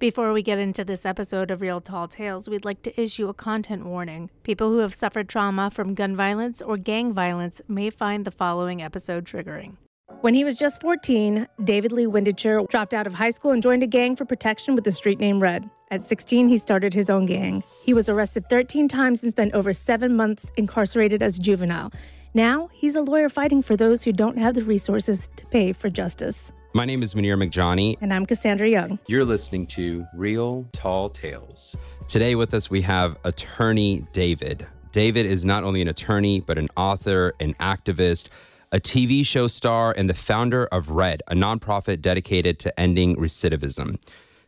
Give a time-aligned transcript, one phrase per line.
[0.00, 3.34] Before we get into this episode of Real Tall Tales, we'd like to issue a
[3.34, 4.30] content warning.
[4.44, 8.80] People who have suffered trauma from gun violence or gang violence may find the following
[8.80, 9.76] episode triggering.
[10.22, 13.82] When he was just 14, David Lee Windecher dropped out of high school and joined
[13.82, 15.68] a gang for protection with the street name Red.
[15.90, 17.62] At 16, he started his own gang.
[17.84, 21.92] He was arrested 13 times and spent over seven months incarcerated as a juvenile.
[22.32, 25.90] Now, he's a lawyer fighting for those who don't have the resources to pay for
[25.90, 26.52] justice.
[26.72, 27.96] My name is Munir McJohnny.
[28.00, 29.00] And I'm Cassandra Young.
[29.08, 31.74] You're listening to Real Tall Tales.
[32.08, 34.68] Today with us, we have attorney David.
[34.92, 38.28] David is not only an attorney, but an author, an activist,
[38.70, 43.98] a TV show star, and the founder of RED, a nonprofit dedicated to ending recidivism.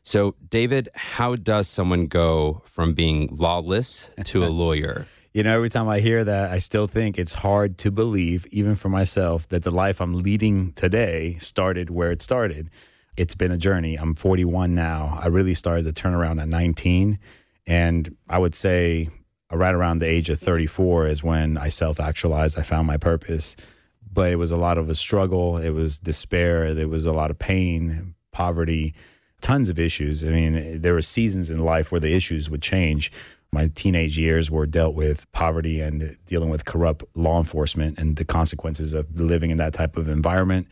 [0.04, 5.06] So, David, how does someone go from being lawless to a lawyer?
[5.34, 8.74] You know, every time I hear that, I still think it's hard to believe, even
[8.74, 12.68] for myself, that the life I'm leading today started where it started.
[13.16, 13.96] It's been a journey.
[13.96, 15.18] I'm 41 now.
[15.22, 17.18] I really started to turn around at 19.
[17.66, 19.08] And I would say
[19.50, 22.58] right around the age of 34 is when I self actualized.
[22.58, 23.56] I found my purpose.
[24.12, 25.56] But it was a lot of a struggle.
[25.56, 26.74] It was despair.
[26.74, 28.94] There was a lot of pain, poverty,
[29.40, 30.24] tons of issues.
[30.24, 33.10] I mean, there were seasons in life where the issues would change
[33.52, 38.24] my teenage years were dealt with poverty and dealing with corrupt law enforcement and the
[38.24, 40.66] consequences of living in that type of environment.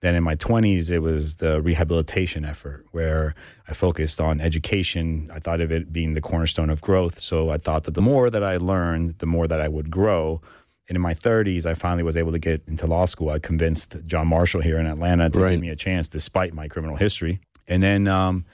[0.00, 3.34] Then in my 20s, it was the rehabilitation effort where
[3.68, 5.28] I focused on education.
[5.34, 7.20] I thought of it being the cornerstone of growth.
[7.20, 10.40] So I thought that the more that I learned, the more that I would grow.
[10.88, 13.28] And in my 30s, I finally was able to get into law school.
[13.30, 15.50] I convinced John Marshall here in Atlanta to right.
[15.50, 17.40] give me a chance despite my criminal history.
[17.68, 18.46] And then, um,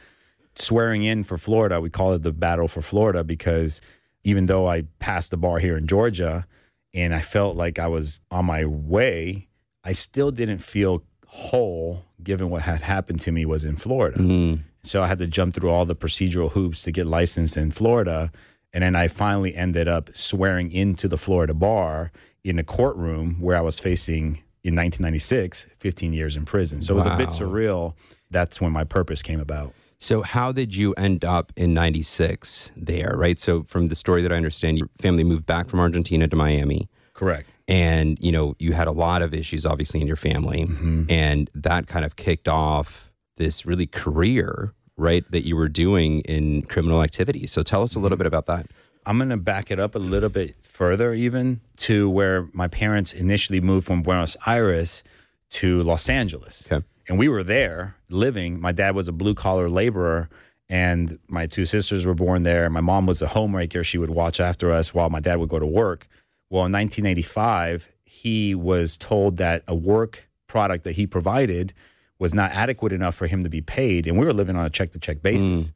[0.58, 3.80] swearing in for Florida, we call it the battle for Florida because
[4.24, 6.46] even though I passed the bar here in Georgia
[6.94, 9.48] and I felt like I was on my way,
[9.84, 14.18] I still didn't feel whole given what had happened to me was in Florida.
[14.18, 14.60] Mm.
[14.82, 18.32] So I had to jump through all the procedural hoops to get licensed in Florida.
[18.72, 22.12] And then I finally ended up swearing into the Florida bar
[22.42, 26.82] in a courtroom where I was facing in 1996 15 years in prison.
[26.82, 27.94] So it was a bit surreal.
[28.30, 29.72] That's when my purpose came about.
[29.98, 33.40] So, how did you end up in 96 there, right?
[33.40, 36.88] So, from the story that I understand, your family moved back from Argentina to Miami.
[37.14, 37.48] Correct.
[37.66, 40.64] And, you know, you had a lot of issues, obviously, in your family.
[40.64, 41.04] Mm-hmm.
[41.08, 46.62] And that kind of kicked off this really career, right, that you were doing in
[46.62, 47.46] criminal activity.
[47.46, 48.24] So, tell us a little mm-hmm.
[48.24, 48.66] bit about that.
[49.06, 53.12] I'm going to back it up a little bit further, even to where my parents
[53.12, 55.04] initially moved from Buenos Aires
[55.50, 56.68] to Los Angeles.
[56.70, 58.60] Okay and we were there living.
[58.60, 60.28] My dad was a blue collar laborer,
[60.68, 62.68] and my two sisters were born there.
[62.70, 63.84] My mom was a homemaker.
[63.84, 66.08] She would watch after us while my dad would go to work.
[66.50, 71.72] Well, in 1985, he was told that a work product that he provided
[72.18, 74.70] was not adequate enough for him to be paid, and we were living on a
[74.70, 75.70] check to check basis.
[75.70, 75.72] Mm.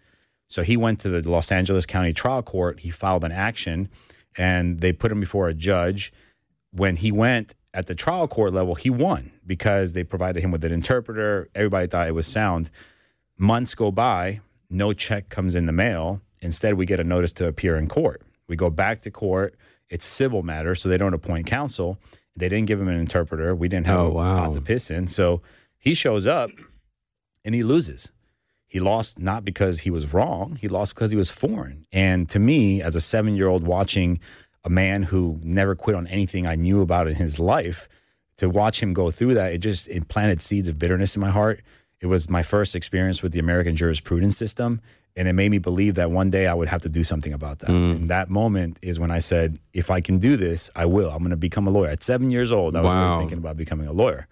[0.49, 2.81] So he went to the Los Angeles County Trial Court.
[2.81, 3.89] He filed an action,
[4.37, 6.13] and they put him before a judge.
[6.73, 10.65] When he went, at the trial court level, he won because they provided him with
[10.65, 11.49] an interpreter.
[11.55, 12.71] Everybody thought it was sound.
[13.39, 16.21] Months go by, no check comes in the mail.
[16.41, 18.23] Instead, we get a notice to appear in court.
[18.49, 19.55] We go back to court.
[19.89, 21.99] It's civil matter, so they don't appoint counsel.
[22.37, 23.55] They didn't give him an interpreter.
[23.55, 24.35] We didn't have oh, wow.
[24.35, 25.07] a pot to piss in.
[25.07, 25.43] So
[25.79, 26.51] he shows up
[27.45, 28.13] and he loses.
[28.67, 31.87] He lost not because he was wrong, he lost because he was foreign.
[31.91, 34.21] And to me, as a seven year old watching
[34.65, 37.89] a man who never quit on anything I knew about in his life,
[38.37, 41.31] to watch him go through that, it just it planted seeds of bitterness in my
[41.31, 41.61] heart.
[42.01, 44.81] It was my first experience with the American jurisprudence system,
[45.15, 47.59] and it made me believe that one day I would have to do something about
[47.59, 47.69] that.
[47.69, 47.97] Mm.
[47.97, 51.11] And that moment is when I said, if I can do this, I will.
[51.11, 51.91] I'm going to become a lawyer.
[51.91, 53.11] At seven years old, I was wow.
[53.11, 54.27] really thinking about becoming a lawyer.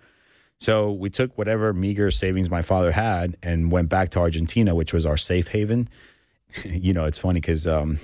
[0.58, 4.94] So we took whatever meager savings my father had and went back to Argentina, which
[4.94, 5.88] was our safe haven.
[6.64, 7.98] you know, it's funny because um,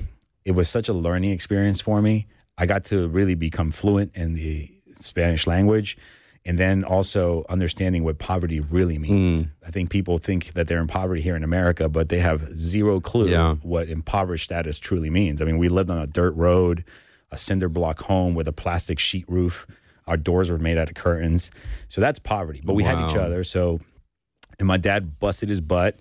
[0.44, 2.26] it was such a learning experience for me.
[2.56, 5.96] I got to really become fluent in the Spanish language
[6.46, 9.44] and then also understanding what poverty really means.
[9.44, 9.50] Mm.
[9.66, 13.00] I think people think that they're in poverty here in America, but they have zero
[13.00, 13.54] clue yeah.
[13.62, 15.40] what impoverished status truly means.
[15.40, 16.84] I mean, we lived on a dirt road,
[17.30, 19.66] a cinder block home with a plastic sheet roof.
[20.06, 21.50] Our doors were made out of curtains.
[21.88, 22.60] So that's poverty.
[22.62, 22.96] But we wow.
[22.96, 23.42] had each other.
[23.42, 23.80] So,
[24.58, 25.98] and my dad busted his butt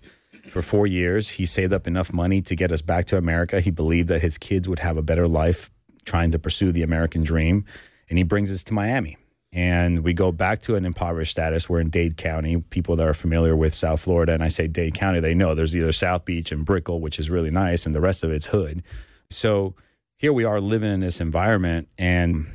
[0.50, 1.32] for four years.
[1.32, 3.62] He saved up enough money to get us back to America.
[3.62, 5.72] He believed that his kids would have a better life
[6.06, 7.66] trying to pursue the American dream.
[8.10, 9.18] And he brings us to Miami.
[9.52, 11.70] And we go back to an impoverished status.
[11.70, 12.58] We're in Dade County.
[12.58, 15.78] People that are familiar with South Florida, and I say Dade County, they know there's
[15.78, 18.82] either South Beach and Brickell, which is really nice, and the rest of it's hood.
[19.30, 19.76] So
[20.18, 22.48] here we are living in this environment, and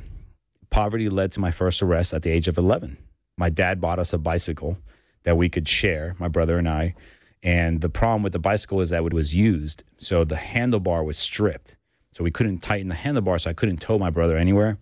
[0.69, 2.97] poverty led to my first arrest at the age of 11.
[3.37, 4.77] My dad bought us a bicycle
[5.23, 6.95] that we could share, my brother and I
[7.41, 9.83] And the problem with the bicycle is that it was used.
[9.97, 11.77] So the handlebar was stripped.
[12.13, 13.39] So we couldn't tighten the handlebar.
[13.39, 14.77] So I couldn't tow my brother anywhere.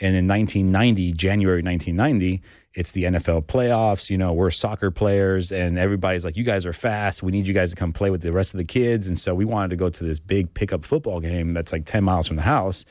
[0.00, 2.42] And in 1990, January 1990,
[2.74, 4.10] it's the NFL playoffs.
[4.10, 7.22] You know, we're soccer players, and everybody's like, you guys are fast.
[7.22, 9.08] We need you guys to come play with the rest of the kids.
[9.08, 12.04] And so we wanted to go to this big pickup football game that's like 10
[12.04, 12.84] miles from the house.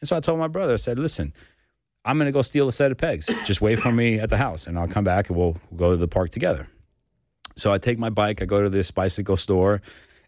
[0.00, 1.32] And so I told my brother, I said, listen,
[2.04, 3.28] I'm going to go steal a set of pegs.
[3.44, 5.96] Just wait for me at the house, and I'll come back and we'll go to
[5.96, 6.68] the park together.
[7.56, 9.82] So I take my bike, I go to this bicycle store.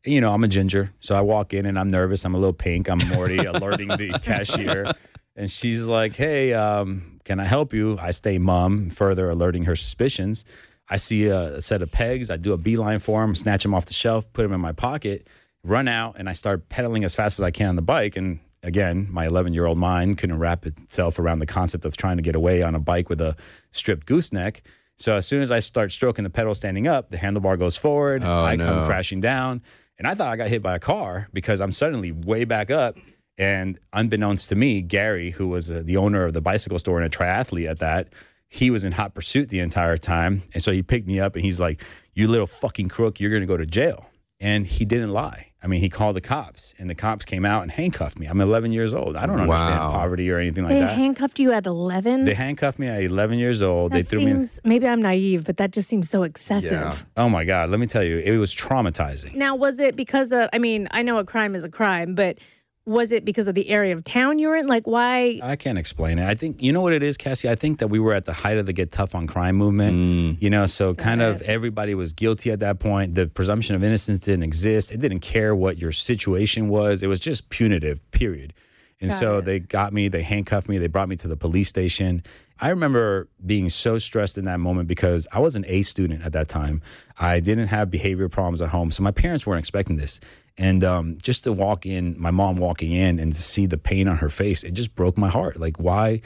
[0.04, 0.92] You know, I'm a ginger.
[1.00, 2.24] So I walk in and I'm nervous.
[2.24, 2.90] I'm a little pink.
[2.90, 4.92] I'm already alerting the cashier.
[5.36, 7.98] And she's like, hey, um, can I help you?
[8.00, 10.44] I stay mum, further alerting her suspicions.
[10.88, 12.30] I see a, set of pegs.
[12.30, 14.72] I do a beeline for them, snatch them off the shelf, put them in my
[14.72, 15.26] pocket,
[15.62, 18.16] run out, and I start pedaling as fast as I can on the bike.
[18.16, 22.18] And again, my 11 year old mind couldn't wrap itself around the concept of trying
[22.18, 23.36] to get away on a bike with a
[23.70, 24.62] stripped gooseneck.
[24.96, 28.22] So as soon as I start stroking the pedal standing up, the handlebar goes forward.
[28.22, 28.66] Oh, I no.
[28.66, 29.62] come crashing down.
[29.98, 32.96] And I thought I got hit by a car because I'm suddenly way back up.
[33.36, 37.12] And unbeknownst to me, Gary, who was uh, the owner of the bicycle store and
[37.12, 38.08] a triathlete at that,
[38.48, 40.42] he was in hot pursuit the entire time.
[40.52, 41.82] And so he picked me up and he's like,
[42.12, 44.10] You little fucking crook, you're going to go to jail.
[44.38, 45.52] And he didn't lie.
[45.64, 48.26] I mean, he called the cops and the cops came out and handcuffed me.
[48.26, 49.16] I'm 11 years old.
[49.16, 49.92] I don't understand Wow.
[49.92, 50.78] poverty or anything like that.
[50.78, 50.94] They that.
[50.96, 52.24] handcuffed you at 11?
[52.24, 53.92] they handcuffed me at 11 years old.
[53.92, 54.30] that they threw me.
[54.32, 56.70] in- seems, maybe I'm naive, but that just seems so excessive.
[56.70, 56.94] Yeah.
[57.16, 57.70] Oh my God.
[57.70, 59.34] Let me tell you, it was traumatizing.
[59.36, 62.36] Now, was it because of, I mean, I know a crime is a crime, but
[62.86, 64.66] was it because of the area of town you were in?
[64.66, 65.40] Like, why?
[65.42, 66.28] I can't explain it.
[66.28, 67.48] I think you know what it is, Cassie.
[67.48, 69.96] I think that we were at the height of the get tough on crime movement.
[69.96, 70.42] Mm.
[70.42, 73.14] You know, so kind of everybody was guilty at that point.
[73.14, 74.92] The presumption of innocence didn't exist.
[74.92, 77.02] It didn't care what your situation was.
[77.02, 78.00] It was just punitive.
[78.10, 78.52] Period.
[79.00, 79.44] And Got so it.
[79.44, 80.08] they got me.
[80.08, 80.78] They handcuffed me.
[80.78, 82.22] They brought me to the police station.
[82.60, 86.32] I remember being so stressed in that moment because I was an A student at
[86.34, 86.82] that time.
[87.18, 90.20] I didn't have behavior problems at home, so my parents weren't expecting this.
[90.56, 94.06] And um, just to walk in, my mom walking in and to see the pain
[94.06, 95.58] on her face, it just broke my heart.
[95.58, 96.20] Like, why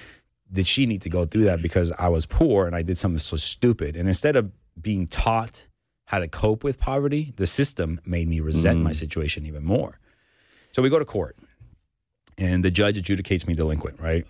[0.53, 1.63] did she need to go through that?
[1.63, 3.97] Because I was poor and I did something so stupid.
[3.97, 5.67] And instead of being taught
[6.07, 9.99] how to cope with poverty, the system made me resent my situation even more.
[10.73, 11.37] So we go to court,
[12.39, 14.27] and the judge adjudicates me delinquent, right?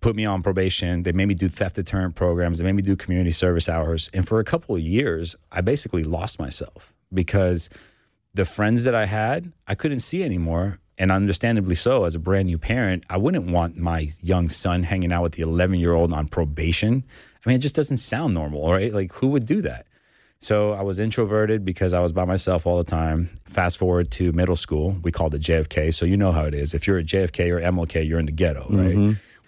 [0.00, 1.04] Put me on probation.
[1.04, 2.58] They made me do theft deterrent programs.
[2.58, 4.10] They made me do community service hours.
[4.12, 7.70] And for a couple of years, I basically lost myself because
[8.36, 10.78] the friends that I had, I couldn't see anymore.
[10.98, 15.12] And understandably so, as a brand new parent, I wouldn't want my young son hanging
[15.12, 17.04] out with the 11 year old on probation.
[17.44, 18.92] I mean, it just doesn't sound normal, right?
[18.94, 19.86] Like, who would do that?
[20.38, 23.30] So I was introverted because I was by myself all the time.
[23.44, 25.92] Fast forward to middle school, we called it JFK.
[25.92, 26.72] So you know how it is.
[26.74, 28.94] If you're at JFK or MLK, you're in the ghetto, right?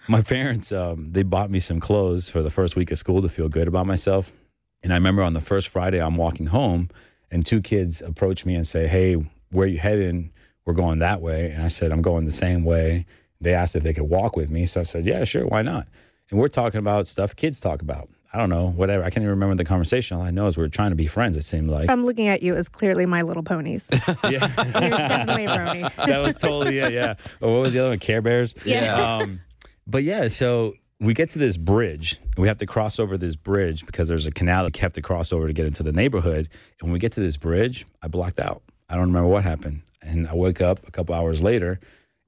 [0.07, 3.29] My parents, um, they bought me some clothes for the first week of school to
[3.29, 4.33] feel good about myself.
[4.81, 6.89] And I remember on the first Friday, I'm walking home,
[7.31, 9.15] and two kids approach me and say, "Hey,
[9.51, 10.31] where you heading?
[10.65, 13.05] We're going that way." And I said, "I'm going the same way."
[13.41, 15.87] They asked if they could walk with me, so I said, "Yeah, sure, why not?"
[16.29, 18.09] And we're talking about stuff kids talk about.
[18.31, 19.03] I don't know, whatever.
[19.03, 20.15] I can't even remember the conversation.
[20.17, 21.35] All I know is we are trying to be friends.
[21.35, 21.85] It seemed like.
[21.85, 23.89] If I'm looking at you as clearly My Little Ponies.
[24.29, 24.47] Yeah.
[24.79, 25.95] You're definitely a brony.
[25.95, 26.91] that was totally it.
[26.93, 27.15] Yeah.
[27.41, 27.97] Or what was the other one?
[27.99, 28.53] Care Bears.
[28.65, 29.17] Yeah.
[29.17, 29.39] Um,
[29.87, 32.19] but yeah, so we get to this bridge.
[32.37, 35.01] We have to cross over this bridge because there's a canal that you have to
[35.01, 36.49] cross over to get into the neighborhood.
[36.79, 38.61] And when we get to this bridge, I blacked out.
[38.89, 39.83] I don't remember what happened.
[40.01, 41.79] And I wake up a couple hours later,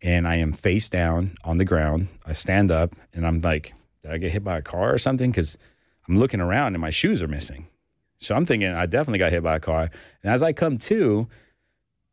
[0.01, 2.07] and I am face down on the ground.
[2.25, 3.73] I stand up, and I'm like,
[4.03, 5.57] "Did I get hit by a car or something?" Because
[6.07, 7.67] I'm looking around, and my shoes are missing.
[8.17, 9.89] So I'm thinking I definitely got hit by a car.
[10.23, 11.27] And as I come to,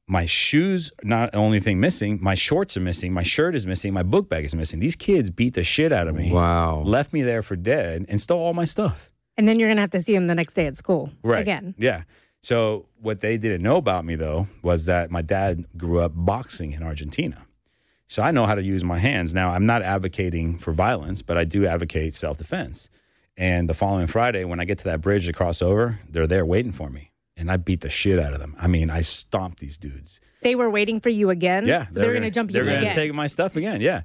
[0.08, 2.18] my shoes not the only thing missing.
[2.20, 3.12] My shorts are missing.
[3.12, 3.92] My shirt is missing.
[3.92, 4.80] My book bag is missing.
[4.80, 6.32] These kids beat the shit out of me.
[6.32, 6.80] Wow.
[6.80, 9.10] Left me there for dead and stole all my stuff.
[9.36, 11.10] And then you're going to have to see them the next day at school.
[11.22, 11.42] Right.
[11.42, 11.74] Again.
[11.78, 12.02] Yeah.
[12.40, 16.72] So what they didn't know about me though was that my dad grew up boxing
[16.72, 17.46] in Argentina.
[18.06, 19.34] So I know how to use my hands.
[19.34, 22.88] Now I'm not advocating for violence, but I do advocate self-defense.
[23.36, 26.46] And the following Friday, when I get to that bridge to cross over, they're there
[26.46, 27.12] waiting for me.
[27.38, 28.56] And I beat the shit out of them.
[28.60, 30.20] I mean, I stomped these dudes.
[30.42, 31.66] They were waiting for you again.
[31.66, 33.80] Yeah, So they're, going to jump you They're gonna take my stuff again.
[33.80, 34.02] Yeah,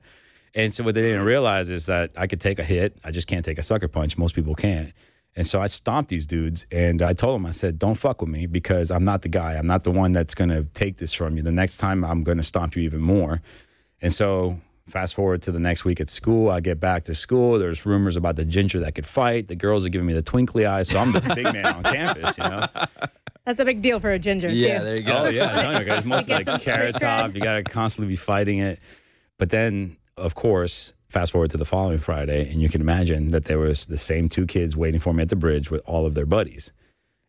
[0.55, 2.97] and so what they didn't realize is that I could take a hit.
[3.03, 4.17] I just can't take a sucker punch.
[4.17, 4.93] Most people can't.
[5.35, 8.29] And so I stomped these dudes, and I told them, I said, "Don't fuck with
[8.29, 9.53] me because I'm not the guy.
[9.53, 11.43] I'm not the one that's gonna take this from you.
[11.43, 13.41] The next time, I'm gonna stomp you even more."
[13.99, 16.49] And so fast forward to the next week at school.
[16.51, 17.57] I get back to school.
[17.57, 19.47] There's rumors about the ginger that could fight.
[19.47, 20.89] The girls are giving me the twinkly eyes.
[20.89, 22.67] So I'm the big man on campus, you know.
[23.45, 24.55] That's a big deal for a ginger, too.
[24.55, 24.85] Yeah, too.
[24.85, 25.23] there you go.
[25.23, 27.35] Oh yeah, no, because it's mostly like some carrot top.
[27.35, 28.79] You got to constantly be fighting it.
[29.37, 33.45] But then, of course, fast forward to the following Friday, and you can imagine that
[33.45, 36.13] there was the same two kids waiting for me at the bridge with all of
[36.13, 36.71] their buddies.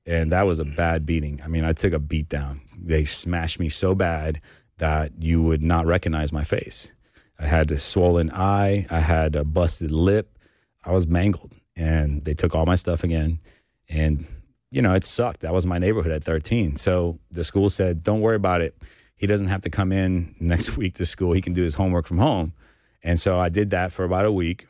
[0.07, 1.41] And that was a bad beating.
[1.43, 2.61] I mean, I took a beat down.
[2.79, 4.41] They smashed me so bad
[4.79, 6.93] that you would not recognize my face.
[7.39, 10.39] I had a swollen eye, I had a busted lip,
[10.85, 11.53] I was mangled.
[11.77, 13.41] And they took all my stuff again.
[13.89, 14.27] And,
[14.75, 15.41] you know, it sucked.
[15.41, 16.77] That was my neighborhood at 13.
[16.77, 18.77] So the school said, don't worry about it.
[19.17, 21.33] He doesn't have to come in next week to school.
[21.33, 22.55] He can do his homework from home.
[23.03, 24.67] And so I did that for about a week.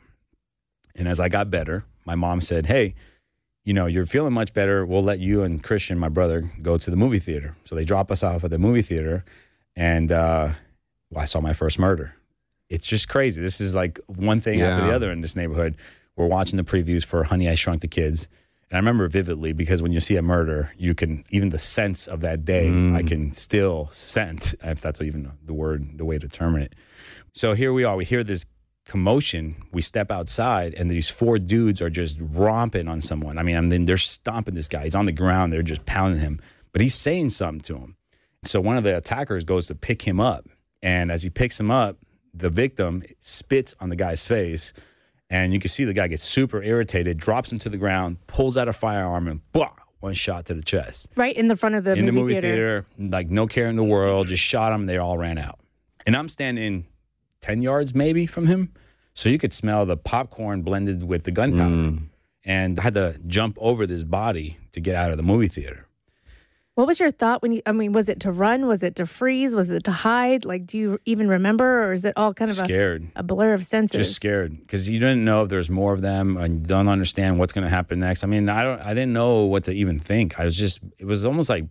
[0.95, 2.93] And as I got better, my mom said, Hey,
[3.63, 4.85] you know, you're feeling much better.
[4.85, 7.55] We'll let you and Christian, my brother, go to the movie theater.
[7.63, 9.25] So they drop us off at the movie theater.
[9.75, 10.51] And uh,
[11.09, 12.15] well, I saw my first murder.
[12.69, 13.41] It's just crazy.
[13.41, 14.67] This is like one thing yeah.
[14.67, 15.75] after the other in this neighborhood.
[16.15, 18.27] We're watching the previews for Honey, I Shrunk the Kids.
[18.69, 22.07] And I remember vividly because when you see a murder, you can even the sense
[22.07, 22.95] of that day, mm.
[22.95, 26.73] I can still sense, if that's even the word, the way to term it.
[27.33, 27.95] So here we are.
[27.95, 28.45] We hear this
[28.85, 29.55] commotion.
[29.71, 33.37] We step outside, and these four dudes are just romping on someone.
[33.37, 34.83] I mean, I mean, they're stomping this guy.
[34.85, 35.51] He's on the ground.
[35.51, 36.39] They're just pounding him,
[36.71, 37.97] but he's saying something to him.
[38.43, 40.47] So one of the attackers goes to pick him up,
[40.81, 41.97] and as he picks him up,
[42.33, 44.73] the victim spits on the guy's face
[45.29, 48.57] and you can see the guy gets super irritated, drops him to the ground, pulls
[48.57, 51.09] out a firearm, and blah, one shot to the chest.
[51.15, 52.85] Right in the front of the in movie the movie theater.
[52.97, 53.11] theater.
[53.11, 54.81] like no care in the world, just shot him.
[54.81, 55.59] And they all ran out,
[56.05, 56.85] and I'm standing
[57.41, 58.73] ten yards maybe from him,
[59.13, 61.75] so you could smell the popcorn blended with the gunpowder.
[61.75, 62.03] Mm.
[62.47, 65.84] And I had to jump over this body to get out of the movie theater.
[66.75, 67.61] What was your thought when you?
[67.65, 68.67] I mean, was it to run?
[68.67, 69.55] Was it to freeze?
[69.55, 70.43] Was it to hide?
[70.43, 73.53] Like, do you even remember, or is it all kind of scared, a, a blur
[73.53, 73.97] of senses?
[73.97, 77.53] Just scared because you didn't know if there's more of them, and don't understand what's
[77.53, 78.25] going to happen next.
[78.25, 80.37] I mean, I don't, I didn't know what to even think.
[80.37, 81.65] I was just, it was almost like,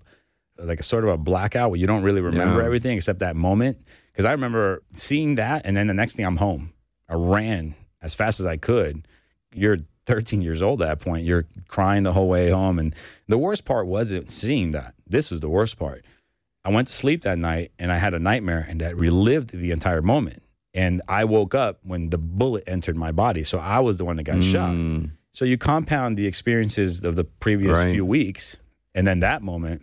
[0.58, 2.66] like a sort of a blackout where you don't really remember yeah.
[2.66, 3.78] everything except that moment.
[4.10, 6.72] Because I remember seeing that, and then the next thing I'm home.
[7.10, 9.06] I ran as fast as I could.
[9.52, 11.24] You're 13 years old at that point.
[11.24, 12.78] You're crying the whole way home.
[12.78, 12.94] And
[13.28, 14.94] the worst part wasn't seeing that.
[15.06, 16.04] This was the worst part.
[16.64, 19.70] I went to sleep that night and I had a nightmare and that relived the
[19.70, 20.42] entire moment.
[20.72, 23.44] And I woke up when the bullet entered my body.
[23.44, 24.42] So I was the one that got mm.
[24.42, 25.10] shot.
[25.32, 27.92] So you compound the experiences of the previous right.
[27.92, 28.56] few weeks.
[28.94, 29.82] And then that moment,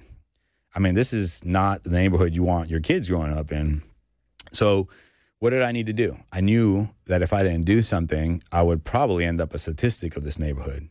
[0.73, 3.83] I mean, this is not the neighborhood you want your kids growing up in.
[4.51, 4.87] So
[5.41, 6.19] what did I need to do?
[6.31, 10.15] I knew that if I didn't do something, I would probably end up a statistic
[10.15, 10.89] of this neighborhood.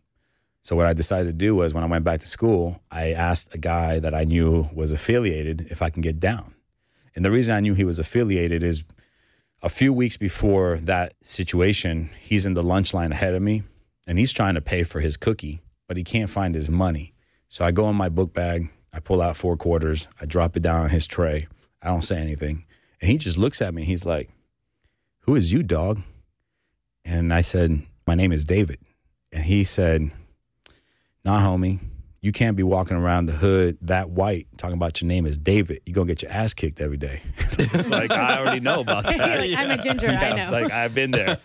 [0.62, 3.54] So what I decided to do was when I went back to school, I asked
[3.54, 6.56] a guy that I knew was affiliated if I can get down.
[7.14, 8.82] And the reason I knew he was affiliated is
[9.62, 13.62] a few weeks before that situation, he's in the lunch line ahead of me
[14.08, 17.14] and he's trying to pay for his cookie, but he can't find his money.
[17.46, 20.62] So I go in my book bag, I pull out four quarters, I drop it
[20.64, 21.46] down on his tray.
[21.80, 22.64] I don't say anything.
[23.00, 23.84] And he just looks at me.
[23.84, 24.28] He's like,
[25.20, 26.00] who is you, dog?
[27.04, 28.78] And I said, My name is David.
[29.32, 30.10] And he said,
[31.24, 31.80] Nah, homie,
[32.22, 35.80] you can't be walking around the hood that white talking about your name is David.
[35.86, 37.22] You're going to get your ass kicked every day.
[37.58, 39.20] it's like, I already know about that.
[39.20, 40.36] I'm a ginger, yeah, I know.
[40.36, 41.38] It's like, I've been there.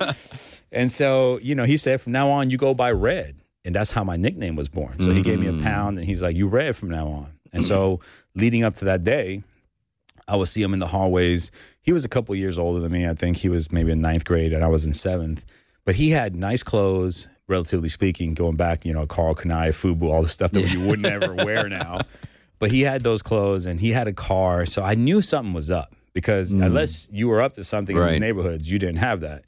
[0.72, 3.38] and so, you know, he said, From now on, you go by Red.
[3.64, 5.00] And that's how my nickname was born.
[5.00, 5.16] So mm-hmm.
[5.16, 5.64] he gave me a mm.
[5.64, 7.32] pound and he's like, You Red from now on.
[7.52, 8.02] And so,
[8.36, 9.42] leading up to that day,
[10.28, 11.52] I would see him in the hallways.
[11.86, 13.08] He was a couple years older than me.
[13.08, 15.46] I think he was maybe in ninth grade and I was in seventh.
[15.86, 20.24] But he had nice clothes, relatively speaking, going back, you know, Karl Kani, Fubu, all
[20.24, 22.00] the stuff that you would never wear now.
[22.58, 24.66] But he had those clothes and he had a car.
[24.66, 26.66] So I knew something was up because mm.
[26.66, 28.08] unless you were up to something right.
[28.08, 29.44] in these neighborhoods, you didn't have that.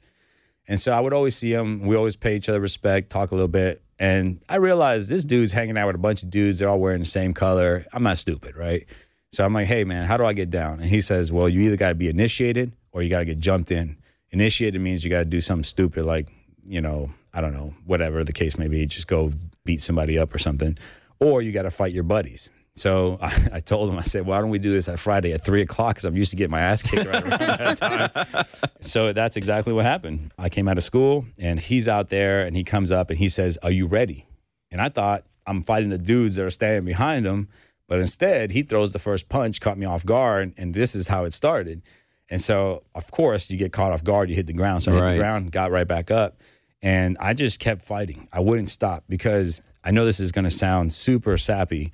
[0.68, 1.80] And so I would always see him.
[1.80, 3.82] We always pay each other respect, talk a little bit.
[3.98, 6.60] And I realized this dude's hanging out with a bunch of dudes.
[6.60, 7.84] They're all wearing the same color.
[7.92, 8.86] I'm not stupid, right?
[9.32, 10.80] So I'm like, hey, man, how do I get down?
[10.80, 13.38] And he says, well, you either got to be initiated or you got to get
[13.38, 13.96] jumped in.
[14.30, 16.28] Initiated means you got to do something stupid like,
[16.64, 19.32] you know, I don't know, whatever the case may be, just go
[19.64, 20.78] beat somebody up or something.
[21.20, 22.50] Or you got to fight your buddies.
[22.74, 25.42] So I, I, told him, I said, why don't we do this at Friday at
[25.42, 25.96] three o'clock?
[25.96, 28.44] Because I'm used to getting my ass kicked right around that time.
[28.80, 30.32] So that's exactly what happened.
[30.38, 33.28] I came out of school and he's out there and he comes up and he
[33.28, 34.26] says, Are you ready?
[34.70, 37.48] And I thought I'm fighting the dudes that are standing behind him.
[37.88, 41.24] But instead, he throws the first punch, caught me off guard, and this is how
[41.24, 41.82] it started.
[42.30, 44.82] And so, of course, you get caught off guard, you hit the ground.
[44.82, 45.12] So I hit right.
[45.12, 46.38] the ground, got right back up.
[46.82, 48.28] And I just kept fighting.
[48.32, 51.92] I wouldn't stop because I know this is going to sound super sappy,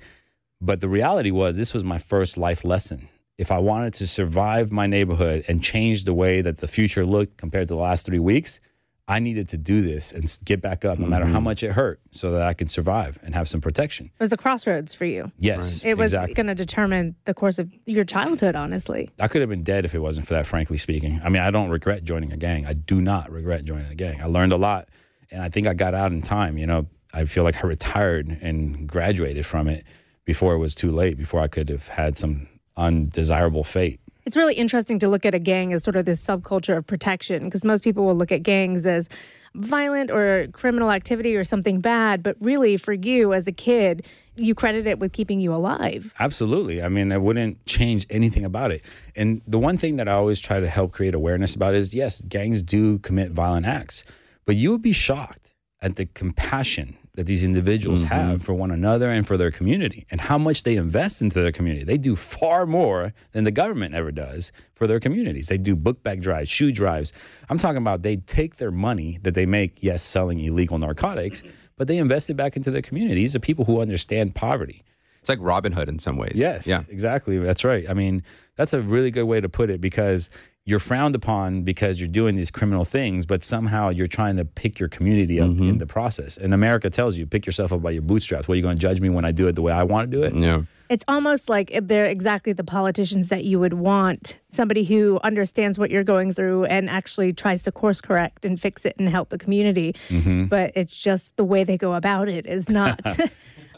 [0.61, 3.07] but the reality was this was my first life lesson.
[3.37, 7.37] If I wanted to survive my neighborhood and change the way that the future looked
[7.37, 8.59] compared to the last three weeks,
[9.07, 11.11] I needed to do this and get back up, no mm-hmm.
[11.11, 11.43] matter how mm-hmm.
[11.43, 14.07] much it hurt, so that I could survive and have some protection.
[14.07, 15.31] It was a crossroads for you.
[15.37, 15.91] Yes, right.
[15.91, 16.33] it was exactly.
[16.33, 18.55] going to determine the course of your childhood.
[18.55, 20.47] Honestly, I could have been dead if it wasn't for that.
[20.47, 22.65] Frankly speaking, I mean, I don't regret joining a gang.
[22.65, 24.21] I do not regret joining a gang.
[24.21, 24.89] I learned a lot,
[25.29, 26.57] and I think I got out in time.
[26.57, 29.85] You know, I feel like I retired and graduated from it
[30.25, 33.99] before it was too late, before I could have had some undesirable fate.
[34.25, 37.43] It's really interesting to look at a gang as sort of this subculture of protection
[37.43, 39.07] because most people will look at gangs as
[39.53, 42.23] violent or criminal activity or something bad.
[42.23, 44.03] But really, for you as a kid,
[44.35, 46.11] you credit it with keeping you alive.
[46.19, 46.81] Absolutely.
[46.81, 48.83] I mean, I wouldn't change anything about it.
[49.15, 52.21] And the one thing that I always try to help create awareness about is yes,
[52.21, 54.03] gangs do commit violent acts,
[54.45, 58.13] but you would be shocked at the compassion that these individuals mm-hmm.
[58.13, 61.51] have for one another and for their community and how much they invest into their
[61.51, 61.85] community.
[61.85, 65.47] They do far more than the government ever does for their communities.
[65.47, 67.13] They do book bag drives, shoe drives.
[67.49, 71.43] I'm talking about they take their money that they make, yes, selling illegal narcotics,
[71.77, 73.15] but they invest it back into their community.
[73.15, 74.83] These are people who understand poverty.
[75.21, 76.33] It's like Robin Hood in some ways.
[76.35, 76.83] Yes, yeah.
[76.87, 77.39] exactly.
[77.39, 77.89] That's right.
[77.89, 78.23] I mean,
[78.57, 80.29] that's a really good way to put it because
[80.65, 84.79] you're frowned upon because you're doing these criminal things, but somehow you're trying to pick
[84.79, 85.69] your community up mm-hmm.
[85.69, 86.37] in the process.
[86.37, 88.47] And America tells you, pick yourself up by your bootstraps.
[88.47, 90.09] What are you going to judge me when I do it the way I want
[90.09, 90.33] to do it?
[90.33, 90.63] Yeah.
[90.89, 95.91] It's almost like they're exactly the politicians that you would want somebody who understands what
[95.91, 99.37] you're going through and actually tries to course correct and fix it and help the
[99.37, 99.93] community.
[100.09, 100.45] Mm-hmm.
[100.45, 102.99] But it's just the way they go about it is not.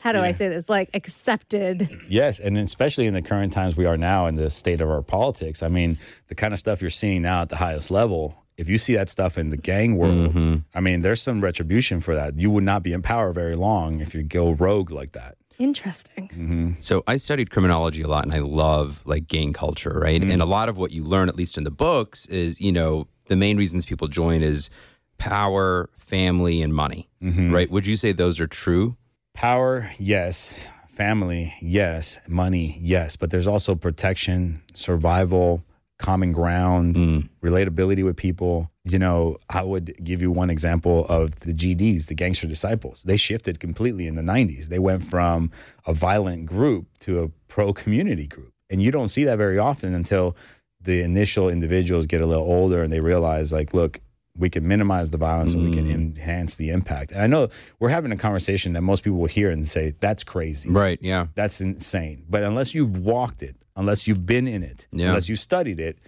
[0.02, 0.26] how do yeah.
[0.26, 0.70] I say this?
[0.70, 1.90] Like accepted.
[2.08, 5.02] Yes, and especially in the current times we are now in the state of our
[5.02, 5.62] politics.
[5.62, 8.44] I mean, the kind of stuff you're seeing now at the highest level.
[8.58, 10.56] If you see that stuff in the gang world, mm-hmm.
[10.74, 12.40] I mean, there's some retribution for that.
[12.40, 15.38] You would not be in power very long if you go rogue like that.
[15.60, 16.30] Interesting.
[16.30, 16.72] Mm-hmm.
[16.80, 20.22] So I studied criminology a lot, and I love like gang culture, right?
[20.22, 20.32] Mm-hmm.
[20.32, 23.08] And a lot of what you learn, at least in the books, is you know
[23.28, 24.70] the main reasons people join is
[25.18, 27.54] power, family, and money, mm-hmm.
[27.54, 27.70] right?
[27.72, 28.98] Would you say those are true?
[29.38, 30.68] Power, yes.
[30.88, 32.18] Family, yes.
[32.28, 33.16] Money, yes.
[33.16, 35.64] But there's also protection, survival,
[36.00, 37.30] common ground, mm.
[37.44, 38.72] relatability with people.
[38.84, 43.04] You know, I would give you one example of the GDs, the Gangster Disciples.
[43.04, 44.70] They shifted completely in the 90s.
[44.70, 45.52] They went from
[45.86, 48.54] a violent group to a pro community group.
[48.72, 50.36] And you don't see that very often until
[50.82, 54.00] the initial individuals get a little older and they realize, like, look,
[54.38, 55.58] we can minimize the violence mm.
[55.58, 55.94] and we can mm.
[55.94, 57.12] enhance the impact.
[57.12, 60.24] And I know we're having a conversation that most people will hear and say, that's
[60.24, 60.70] crazy.
[60.70, 61.00] Right.
[61.02, 61.28] Yeah.
[61.36, 62.26] That's insane.
[62.30, 65.08] But unless you've walked it, unless you've been in it, yeah.
[65.08, 66.00] unless you've studied it,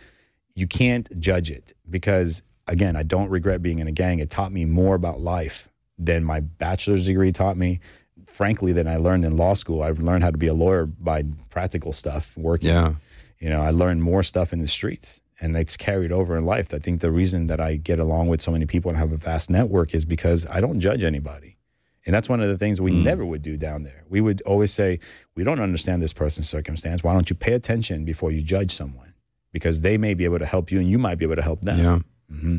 [0.55, 1.73] you can't judge it.
[1.89, 4.19] Because again, I don't regret being in a gang.
[4.19, 7.79] It taught me more about life than my bachelor's degree taught me.
[8.27, 9.81] Frankly, than I learned in law school.
[9.81, 12.69] I learned how to be a lawyer by practical stuff, working.
[12.69, 12.93] Yeah.
[13.39, 16.73] You know, I learned more stuff in the streets and it's carried over in life.
[16.73, 19.17] I think the reason that I get along with so many people and have a
[19.17, 21.57] vast network is because I don't judge anybody.
[22.05, 23.03] And that's one of the things we mm.
[23.03, 24.03] never would do down there.
[24.09, 24.99] We would always say,
[25.35, 27.03] We don't understand this person's circumstance.
[27.03, 29.13] Why don't you pay attention before you judge someone?
[29.51, 31.61] Because they may be able to help you and you might be able to help
[31.61, 31.77] them.
[31.77, 31.99] Yeah.
[32.35, 32.57] Mm-hmm.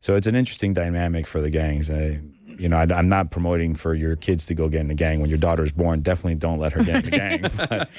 [0.00, 1.90] So it's an interesting dynamic for the gangs.
[1.90, 2.20] I,
[2.58, 5.20] you know, I, am not promoting for your kids to go get in a gang
[5.20, 6.00] when your daughter's born.
[6.00, 7.50] Definitely don't let her get in a gang.
[7.68, 7.90] But,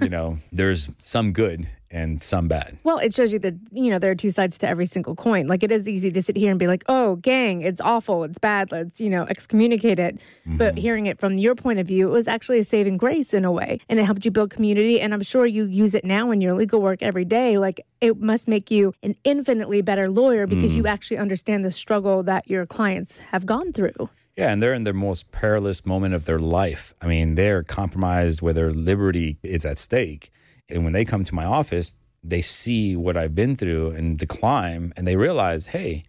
[0.00, 2.78] you know, there's some good and some bad.
[2.84, 5.46] Well, it shows you that, you know, there are two sides to every single coin.
[5.46, 8.38] Like it is easy to sit here and be like, oh, gang, it's awful, it's
[8.38, 10.16] bad, let's, you know, excommunicate it.
[10.16, 10.56] Mm-hmm.
[10.56, 13.44] But hearing it from your point of view, it was actually a saving grace in
[13.44, 13.80] a way.
[13.88, 15.00] And it helped you build community.
[15.00, 17.58] And I'm sure you use it now in your legal work every day.
[17.58, 20.76] Like it must make you an infinitely better lawyer because mm.
[20.76, 24.10] you actually understand the struggle that your clients have gone through.
[24.36, 26.92] Yeah, and they're in their most perilous moment of their life.
[27.00, 30.30] I mean, they're compromised where their liberty is at stake.
[30.68, 34.26] And when they come to my office, they see what I've been through and the
[34.26, 36.04] climb, and they realize, hey,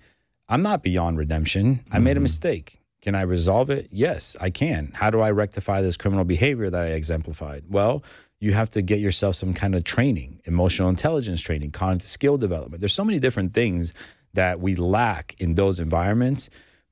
[0.49, 1.81] I'm not beyond redemption.
[1.91, 2.23] I made a mm-hmm.
[2.23, 2.79] mistake.
[3.01, 3.87] Can I resolve it?
[3.91, 4.91] Yes, I can.
[4.95, 7.65] How do I rectify this criminal behavior that I exemplified?
[7.69, 8.03] Well,
[8.39, 12.81] you have to get yourself some kind of training, emotional intelligence training, skill development.
[12.81, 13.93] There's so many different things
[14.33, 16.49] that we lack in those environments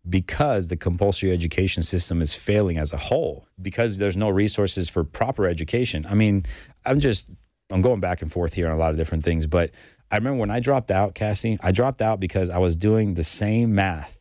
[0.08, 5.04] because the compulsory education system is failing as a whole because there's no resources for
[5.04, 6.06] proper education.
[6.08, 6.46] I mean,
[6.86, 7.32] I'm just
[7.72, 9.72] I'm going back and forth here on a lot of different things, but
[10.12, 13.24] I remember when I dropped out, Cassie, I dropped out because I was doing the
[13.24, 14.20] same math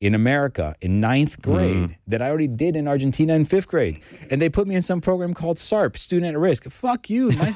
[0.00, 1.52] in America in ninth mm-hmm.
[1.52, 1.96] grade mm.
[2.06, 4.00] that I already did in Argentina in fifth grade.
[4.30, 6.68] And they put me in some program called SARP, Student at Risk.
[6.70, 7.30] Fuck you.
[7.30, 7.54] My,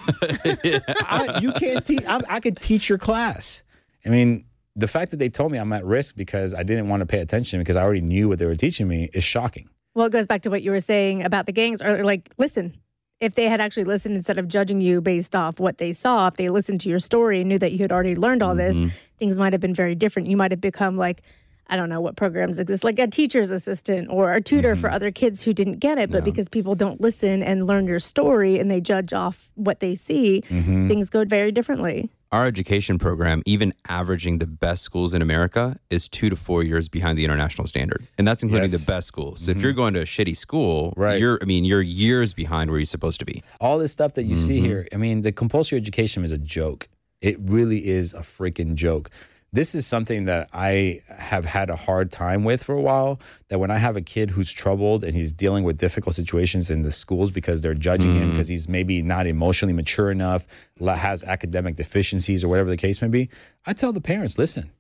[0.62, 0.78] yeah.
[0.88, 2.04] I, you can't teach.
[2.06, 3.62] I could teach your class.
[4.04, 4.44] I mean,
[4.76, 7.20] the fact that they told me I'm at risk because I didn't want to pay
[7.20, 9.68] attention because I already knew what they were teaching me is shocking.
[9.94, 12.76] Well, it goes back to what you were saying about the gangs, or like, listen,
[13.20, 16.36] if they had actually listened instead of judging you based off what they saw, if
[16.36, 18.88] they listened to your story and knew that you had already learned all this, mm-hmm.
[19.18, 20.28] things might have been very different.
[20.28, 21.22] You might have become like,
[21.68, 24.80] I don't know what programs exist, like a teacher's assistant or a tutor mm-hmm.
[24.80, 26.10] for other kids who didn't get it.
[26.10, 26.24] But yeah.
[26.24, 30.42] because people don't listen and learn your story and they judge off what they see,
[30.48, 30.88] mm-hmm.
[30.88, 32.10] things go very differently.
[32.34, 36.88] Our education program, even averaging the best schools in America, is two to four years
[36.88, 38.80] behind the international standard, and that's including Yes.
[38.80, 39.42] the best schools.
[39.42, 41.20] So if you're going to a shitty school, Right.
[41.20, 43.42] You're, I mean, you're years behind where you're supposed to be.
[43.60, 44.66] all this stuff that you see Mm-hmm.
[44.66, 44.88] here.
[44.92, 46.88] I mean, the compulsory education is a joke.
[47.20, 49.10] It really is a freaking joke.
[49.54, 53.20] This is something that I have had a hard time with for a while.
[53.50, 56.82] That when I have a kid who's troubled and he's dealing with difficult situations in
[56.82, 58.30] the schools because they're judging him Mm-hmm.
[58.32, 60.46] because he's maybe not emotionally mature enough,
[60.80, 63.30] has academic deficiencies or whatever the case may be,
[63.64, 64.72] I tell the parents, listen,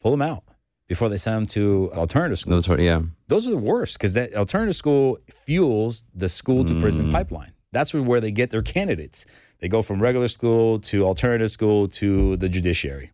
[0.00, 0.42] pull them out
[0.88, 3.02] before they send them to alternative schools Those are- yeah.
[3.28, 6.80] those are the worst because that alternative school fuels the school to Mm.
[6.80, 7.52] prison pipeline.
[7.70, 9.24] That's where they get their candidates.
[9.60, 13.10] They go from regular school to alternative school to the judiciary.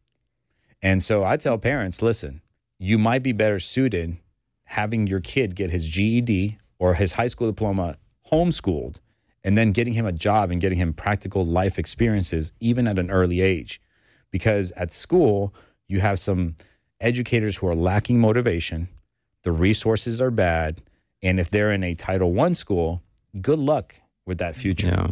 [0.82, 2.42] And so I tell parents, listen,
[2.78, 4.16] you might be better suited
[4.64, 7.96] having your kid get his GED or his high school diploma
[8.32, 8.96] homeschooled
[9.44, 13.10] and then getting him a job and getting him practical life experiences even at an
[13.10, 13.80] early age.
[14.30, 15.54] Because at school,
[15.86, 16.56] you have some
[17.00, 18.88] educators who are lacking motivation,
[19.42, 20.80] the resources are bad,
[21.22, 23.02] and if they're in a Title I school,
[23.40, 24.88] good luck with that future.
[24.88, 25.08] Yeah.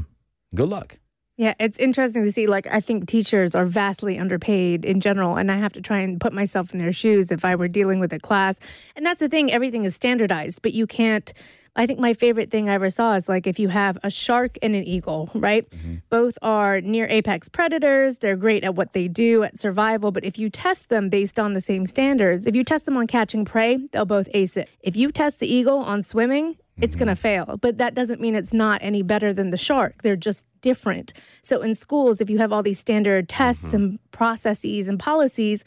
[0.54, 0.98] Good luck.
[1.40, 2.46] Yeah, it's interesting to see.
[2.46, 6.20] Like, I think teachers are vastly underpaid in general, and I have to try and
[6.20, 8.61] put myself in their shoes if I were dealing with a class.
[8.94, 11.33] And that's the thing, everything is standardized, but you can't.
[11.74, 14.59] I think my favorite thing I ever saw is like if you have a shark
[14.61, 15.70] and an eagle, right?
[15.70, 15.94] Mm-hmm.
[16.11, 18.18] Both are near apex predators.
[18.18, 20.11] They're great at what they do at survival.
[20.11, 23.07] But if you test them based on the same standards, if you test them on
[23.07, 24.68] catching prey, they'll both ace it.
[24.83, 27.20] If you test the eagle on swimming, it's going to mm-hmm.
[27.46, 27.56] fail.
[27.60, 30.02] But that doesn't mean it's not any better than the shark.
[30.02, 31.12] They're just different.
[31.42, 33.76] So in schools, if you have all these standard tests mm-hmm.
[33.76, 35.64] and processes and policies,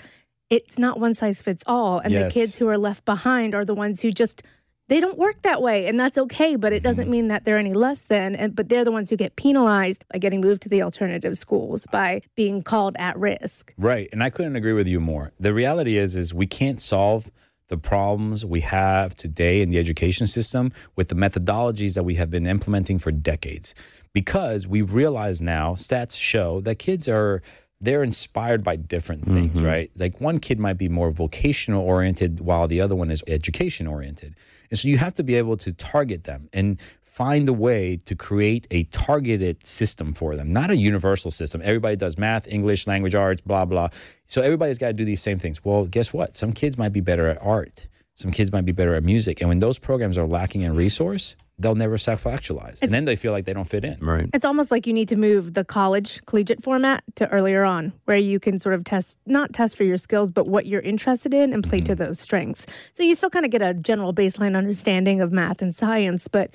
[0.50, 2.00] it's not one size fits all.
[2.00, 2.34] And Yes.
[2.34, 4.44] the kids who are left behind are the ones who just
[4.90, 7.12] they don't work that way and that's okay but it doesn't mm-hmm.
[7.12, 10.20] mean that they're any less than and but they're the ones who get penalized by
[10.20, 14.10] getting moved to the alternative schools by being called at risk Right.
[14.12, 15.32] And I couldn't agree with you more.
[15.40, 17.32] The reality is is we can't solve
[17.68, 22.30] the problems we have today in the education system with the methodologies that we have
[22.30, 23.74] been implementing for decades.
[24.14, 27.42] Because we realize now stats show that kids are
[27.82, 29.66] they're inspired by different things, mm-hmm.
[29.66, 29.92] right?
[29.98, 34.36] Like one kid might be more vocational oriented while the other one is education oriented.
[34.70, 36.80] And so you have to be able to target them and
[37.14, 41.62] find a way to create a targeted system for them, not a universal system.
[41.64, 43.90] Everybody does math, English, language arts, blah, blah.
[44.26, 45.64] So everybody's got to do these same things.
[45.64, 46.36] Well, guess what?
[46.36, 49.42] Some kids might be better at art, some kids might be better at music.
[49.42, 52.80] And when those programs are lacking in resource, they'll never self actualize.
[52.82, 54.00] And then they feel like they don't fit in.
[54.00, 54.28] Right.
[54.34, 58.18] it's almost like you need to move the college collegiate format to earlier on where
[58.18, 61.54] you can sort of test not test for your skills but what you're interested in
[61.54, 62.06] and play to mm-hmm.
[62.06, 65.76] those strengths so you still kind of get a general baseline understanding of math and
[65.76, 66.50] science but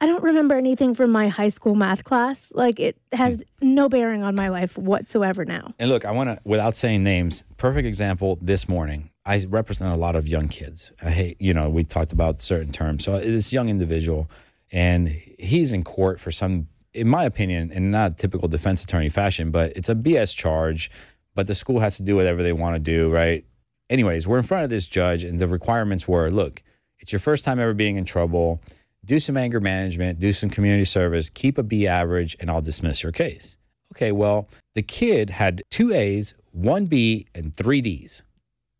[0.00, 2.52] I don't remember anything from my high school math class.
[2.54, 3.74] Like it has hmm.
[3.74, 5.74] no bearing on my life whatsoever now.
[5.78, 9.10] And look, I want to, without saying names, perfect example this morning.
[9.24, 10.92] I represent a lot of young kids.
[11.02, 13.04] I hate, you know, we talked about certain terms.
[13.04, 14.30] So uh, this young individual,
[14.72, 19.50] and he's in court for some, in my opinion, in not typical defense attorney fashion,
[19.50, 20.90] but it's a BS charge.
[21.34, 23.44] But the school has to do whatever they want to do, right?
[23.90, 26.62] Anyways, we're in front of this judge, and the requirements were look,
[26.98, 28.62] it's your first time ever being in trouble.
[29.08, 33.02] Do some anger management, do some community service, keep a B average, and I'll dismiss
[33.02, 33.56] your case.
[33.94, 38.22] Okay, well, the kid had two A's, one B, and three D's.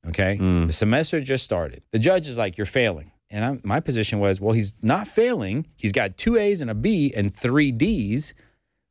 [0.06, 0.66] Okay, hmm.
[0.66, 1.82] the semester just started.
[1.92, 3.10] The judge is like, You're failing.
[3.30, 5.66] And I'm, my position was, Well, he's not failing.
[5.76, 8.34] He's got two A's and a B and three D's.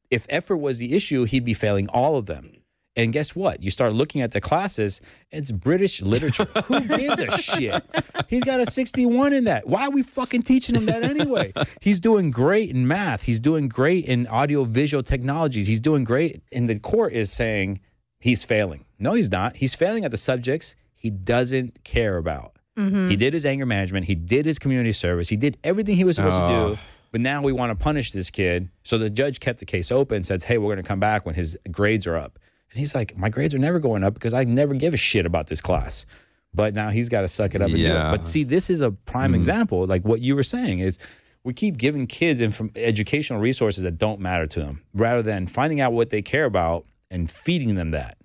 [0.10, 2.57] If effort was the issue, he'd be failing all of them.
[2.98, 3.62] And guess what?
[3.62, 6.46] You start looking at the classes, it's British literature.
[6.66, 7.84] Who gives a shit?
[8.28, 9.68] He's got a 61 in that.
[9.68, 11.54] Why are we fucking teaching him that anyway?
[11.80, 13.24] He's doing great in math.
[13.24, 15.68] He's doing great in audiovisual technologies.
[15.68, 16.42] He's doing great.
[16.52, 17.82] And the court is saying
[18.20, 18.86] he's failing.
[18.98, 19.58] No, he's not.
[19.58, 22.54] He's failing at the subjects he doesn't care about.
[22.78, 23.10] Mm-hmm.
[23.10, 26.16] He did his anger management, he did his community service, he did everything he was
[26.16, 26.78] supposed to do.
[27.12, 28.70] But now we want to punish this kid.
[28.84, 31.36] So the judge kept the case open, says, Hey, we're going to come back when
[31.36, 32.38] his grades are up.
[32.72, 35.26] And he's like, My grades are never going up because I never give a shit
[35.26, 36.06] about this class.
[36.54, 38.10] But now he's got to suck it up and do Yeah.
[38.10, 38.12] it.
[38.12, 39.36] But see, this is a prime mm-hmm.
[39.36, 39.86] example.
[39.86, 40.98] Like what you were saying is
[41.44, 45.80] we keep giving kids inf- educational resources that don't matter to them rather than finding
[45.80, 48.18] out what they care about and feeding them that.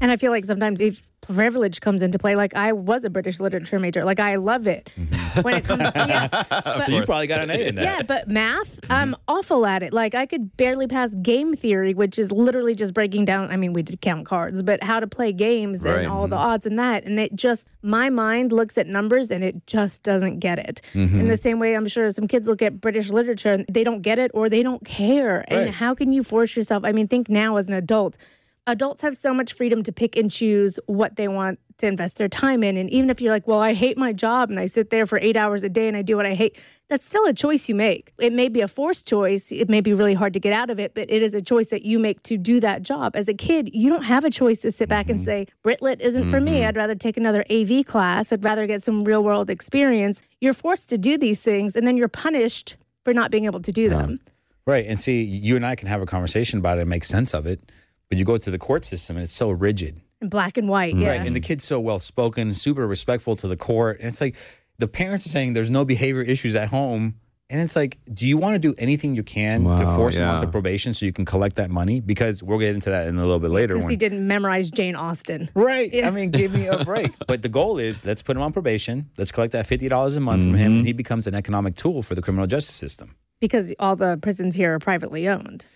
[0.00, 3.40] And I feel like sometimes if privilege comes into play, like I was a British
[3.40, 5.40] literature major, like I love it mm-hmm.
[5.40, 6.80] when it comes to yeah.
[6.82, 7.82] So you probably got an A in that.
[7.82, 8.92] Yeah, but math, mm-hmm.
[8.92, 9.92] I'm awful at it.
[9.92, 13.50] Like I could barely pass game theory, which is literally just breaking down.
[13.50, 16.00] I mean, we did count cards, but how to play games Right.
[16.00, 16.50] and all the mm-hmm.
[16.50, 17.04] odds and that.
[17.04, 20.80] And it just, my mind looks at numbers and it just doesn't get it.
[20.94, 24.02] In the same way, I'm sure some kids look at British literature and they don't
[24.02, 25.44] get it or they don't care.
[25.48, 26.84] And how can you force yourself?
[26.84, 28.18] I mean, think now as an adult.
[28.66, 32.28] Adults have so much freedom to pick and choose what they want to invest their
[32.28, 32.76] time in.
[32.76, 35.18] And even if you're like, well, I hate my job and I sit there for
[35.18, 36.56] eight hours a day and I do what I hate,
[36.88, 38.12] that's still a choice you make.
[38.18, 39.50] It may be a forced choice.
[39.50, 41.68] It may be really hard to get out of it, but it is a choice
[41.68, 43.16] that you make to do that job.
[43.16, 45.12] As a kid, you don't have a choice to sit back mm-hmm.
[45.12, 46.30] and say, Britlit isn't mm-hmm.
[46.30, 46.58] for me.
[46.58, 46.68] Mm-hmm.
[46.68, 48.32] I'd rather take another AV class.
[48.32, 50.22] I'd rather get some real world experience.
[50.40, 53.72] You're forced to do these things and then you're punished for not being able to
[53.72, 54.20] do them.
[54.66, 54.86] Right.
[54.86, 57.46] And see, you and I can have a conversation about it and make sense of
[57.46, 57.60] it.
[58.08, 60.00] But you go to the court system and it's so rigid.
[60.20, 61.10] And black and white, yeah.
[61.10, 61.26] Right.
[61.26, 63.98] And the kid's so well spoken, super respectful to the court.
[63.98, 64.36] And it's like
[64.78, 67.16] the parents are saying there's no behavior issues at home.
[67.50, 70.30] And it's like, do you want to do anything you can wow, to force yeah.
[70.30, 72.00] him onto probation so you can collect that money?
[72.00, 73.74] Because we'll get into that in a little bit later.
[73.74, 75.50] Because he didn't memorize Jane Austen.
[75.54, 75.92] Right.
[75.92, 76.08] Yeah.
[76.08, 77.12] I mean, give me a break.
[77.26, 79.10] but the goal is let's put him on probation.
[79.18, 80.50] Let's collect that $50 a month mm-hmm.
[80.50, 80.66] from him.
[80.66, 80.86] And mm-hmm.
[80.86, 83.14] he becomes an economic tool for the criminal justice system.
[83.40, 85.66] Because all the prisons here are privately owned.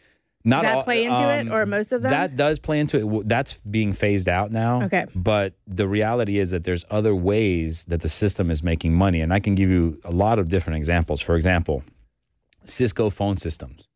[0.45, 2.11] Not does that all, play into um, it, or most of them?
[2.11, 3.29] That does play into it.
[3.29, 4.83] That's being phased out now.
[4.85, 5.07] Okay.
[5.15, 9.33] But the reality is that there's other ways that the system is making money, and
[9.33, 11.21] I can give you a lot of different examples.
[11.21, 11.83] For example,
[12.65, 13.89] Cisco phone systems.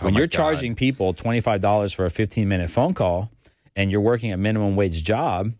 [0.00, 0.32] Oh when you're God.
[0.32, 3.30] charging people twenty five dollars for a fifteen minute phone call,
[3.76, 5.52] and you're working a minimum wage job,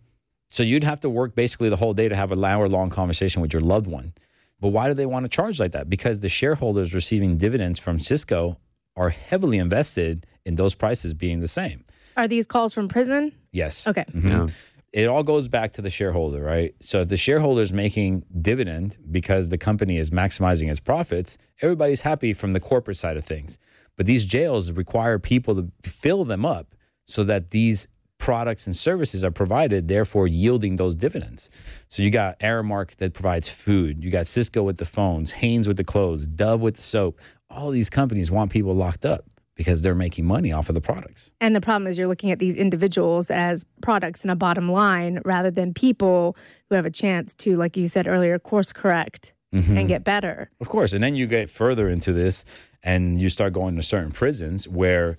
[0.51, 3.43] so you'd have to work basically the whole day to have an hour long conversation
[3.43, 4.15] with your loved one.
[4.59, 5.91] But why do they want to charge like that?
[5.91, 8.57] Because the shareholders receiving dividends from Cisco
[8.97, 11.85] are heavily invested in those prices being the same.
[12.17, 13.33] Are these calls from prison?
[13.53, 13.87] Yes.
[13.87, 14.05] Okay.
[14.13, 14.29] Mm-hmm.
[14.29, 14.47] Yeah.
[14.93, 16.73] It all goes back to the shareholder, right?
[16.81, 22.03] So if the shareholder is making dividend because the company is maximizing its profits, everybody's
[22.03, 23.59] happy from the corporate side of things.
[23.97, 26.77] But these jails require people to fill them up
[27.07, 31.51] so that these products and services are provided, therefore yielding those dividends.
[31.89, 35.77] So you got Aramark that provides food, you got Cisco with the phones, Hanes with
[35.77, 37.21] the clothes, Dove with the soap
[37.55, 41.31] all these companies want people locked up because they're making money off of the products.
[41.41, 45.21] And the problem is you're looking at these individuals as products and a bottom line
[45.25, 46.37] rather than people
[46.69, 49.77] who have a chance to, like you said earlier, course correct mm-hmm.
[49.77, 50.51] and get better.
[50.61, 50.93] Of course.
[50.93, 52.45] And then you get further into this
[52.83, 55.17] and you start going to certain prisons where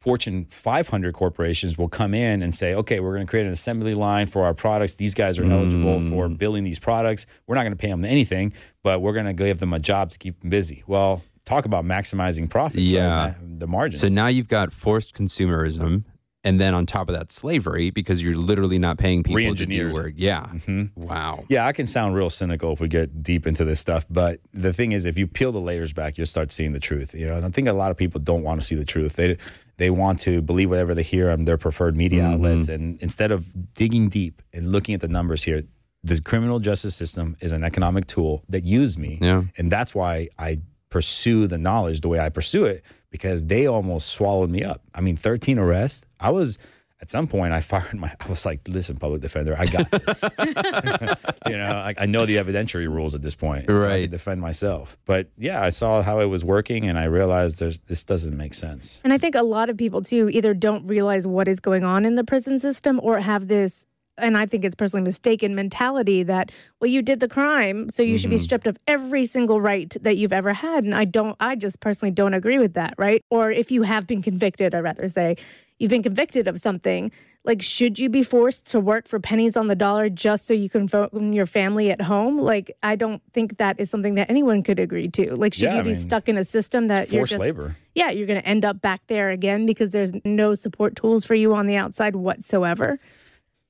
[0.00, 3.94] Fortune 500 corporations will come in and say, okay, we're going to create an assembly
[3.94, 4.94] line for our products.
[4.94, 5.52] These guys are mm.
[5.52, 7.26] eligible for building these products.
[7.46, 10.10] We're not going to pay them anything, but we're going to give them a job
[10.10, 10.84] to keep them busy.
[10.86, 12.82] Well, talk about maximizing profits.
[12.82, 13.34] Yeah, right?
[13.58, 14.00] the margins.
[14.00, 16.04] So now you've got forced consumerism,
[16.44, 19.92] and then on top of that, slavery because you're literally not paying people to do
[19.92, 20.14] work.
[20.16, 20.46] Yeah.
[20.46, 21.02] Mm-hmm.
[21.02, 21.44] Wow.
[21.48, 24.72] Yeah, I can sound real cynical if we get deep into this stuff, but the
[24.72, 27.14] thing is, if you peel the layers back, you'll start seeing the truth.
[27.14, 29.14] You know, I think a lot of people don't want to see the truth.
[29.14, 29.36] They
[29.76, 32.34] they want to believe whatever they hear on their preferred media mm-hmm.
[32.34, 35.62] outlets, and instead of digging deep and looking at the numbers here,
[36.02, 39.18] the criminal justice system is an economic tool that used me.
[39.20, 39.44] Yeah.
[39.58, 40.58] And that's why I
[40.90, 44.82] pursue the knowledge the way I pursue it because they almost swallowed me up.
[44.94, 46.06] I mean, 13 arrests.
[46.18, 46.58] I was
[47.02, 50.22] at some point I fired my I was like, listen, public defender, I got this.
[51.46, 53.66] you know, I, I, know the evidentiary rules at this point.
[53.66, 54.02] So right.
[54.02, 54.98] I defend myself.
[55.06, 58.54] But yeah, I saw how it was working and I realized there's this doesn't make
[58.54, 59.00] sense.
[59.02, 62.04] And I think a lot of people too either don't realize what is going on
[62.04, 63.86] in the prison system or have this
[64.20, 68.14] and I think it's personally mistaken mentality that well you did the crime so you
[68.14, 68.18] mm-hmm.
[68.18, 68.42] should be mm-hmm.
[68.42, 72.12] stripped of every single right that you've ever had and I don't I just personally
[72.12, 75.36] don't agree with that right or if you have been convicted I'd rather say
[75.78, 77.10] you've been convicted of something
[77.44, 80.68] like should you be forced to work for pennies on the dollar just so you
[80.68, 84.62] can phone your family at home like I don't think that is something that anyone
[84.62, 87.26] could agree to like should yeah, you be mean, stuck in a system that you're
[87.26, 87.76] just labor.
[87.94, 91.34] yeah you're going to end up back there again because there's no support tools for
[91.34, 92.98] you on the outside whatsoever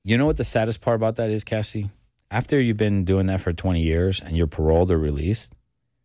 [0.03, 1.89] you know what the saddest part about that is, Cassie?
[2.29, 5.53] After you've been doing that for 20 years and you're paroled or released,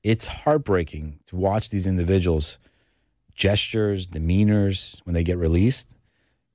[0.03, 2.59] it's heartbreaking to watch these individuals
[3.35, 5.95] gestures, demeanors when they get released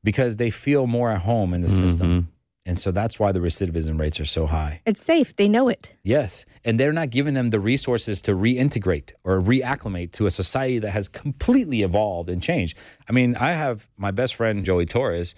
[0.03, 1.85] because they feel more at home in the mm-hmm.
[1.85, 2.31] system.
[2.65, 4.81] And so that's why the recidivism rates are so high.
[4.85, 5.35] It's safe.
[5.35, 5.95] They know it.
[6.03, 6.45] Yes.
[6.63, 10.91] And they're not giving them the resources to reintegrate or reacclimate to a society that
[10.91, 12.77] has completely evolved and changed.
[13.09, 15.33] I mean, I have my best friend, Joey Torres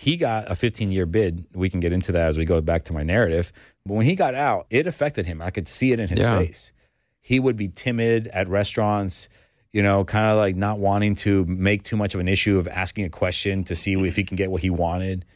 [0.00, 1.44] he got a 15 year bid.
[1.52, 3.52] We can get into that as we go back to my narrative.
[3.84, 5.42] But when he got out, it affected him.
[5.42, 6.38] I could see it in his yeah.
[6.38, 6.72] face.
[7.20, 9.28] He would be timid at restaurants,
[9.74, 12.66] you know, kind of like not wanting to make too much of an issue of
[12.66, 15.26] asking a question to see if he can get what he wanted.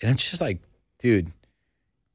[0.00, 0.60] And it's just like,
[1.00, 1.32] dude,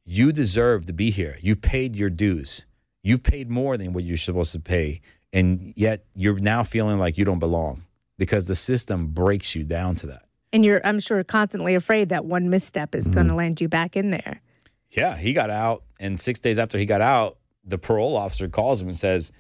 [0.05, 1.37] you deserve to be here.
[1.41, 2.63] You've paid your dues.
[3.03, 5.01] You've paid more than what you're supposed to pay.
[5.33, 7.83] And yet you're now feeling like you don't belong
[8.17, 10.26] because the system breaks you down to that.
[10.57, 13.13] And you're, I'm sure, constantly afraid that one misstep is mm-hmm.
[13.13, 14.41] going to land you back in there.
[14.89, 18.81] Yeah, he got out, and six days after he got out, the parole officer calls
[18.81, 19.31] him and says,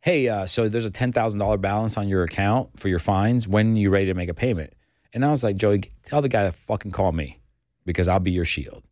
[0.00, 3.46] "Hey, uh, so there's a ten thousand dollar balance on your account for your fines.
[3.46, 4.72] When are you ready to make a payment?"
[5.12, 7.42] And I was like, Joey, tell the guy to fucking call me
[7.84, 8.84] because I'll be your shield.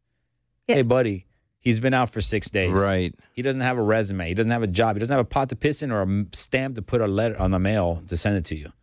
[0.69, 0.75] Yeah.
[0.75, 1.25] Hey, buddy,
[1.59, 2.79] he's been out for six days.
[2.79, 3.15] Right.
[3.33, 4.29] He doesn't have a resume.
[4.29, 4.97] He doesn't have a job.
[4.97, 7.41] He doesn't have a pot to piss in or a stamp to put a letter
[7.41, 8.75] on the mail to send it to you.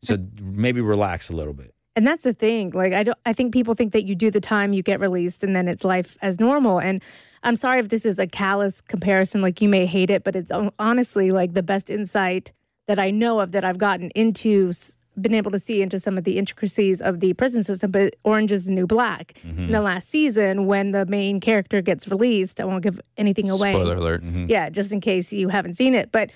[0.00, 1.73] So maybe relax a little bit.
[1.96, 2.70] And that's the thing.
[2.70, 5.44] Like I don't I think people think that you do the time, you get released,
[5.44, 6.80] and then it's life as normal.
[6.80, 7.02] And
[7.42, 10.50] I'm sorry if this is a callous comparison, like you may hate it, but it's
[10.78, 12.52] honestly like the best insight
[12.86, 14.72] that I know of that I've gotten into
[15.20, 18.50] been able to see into some of the intricacies of the prison system, but Orange
[18.50, 19.38] is the New Black.
[19.44, 19.84] In the mm-hmm.
[19.84, 23.72] last season, when the main character gets released, I won't give anything away.
[23.72, 24.24] Spoiler alert.
[24.24, 24.46] Mm-hmm.
[24.48, 26.10] Yeah, just in case you haven't seen it.
[26.10, 26.30] But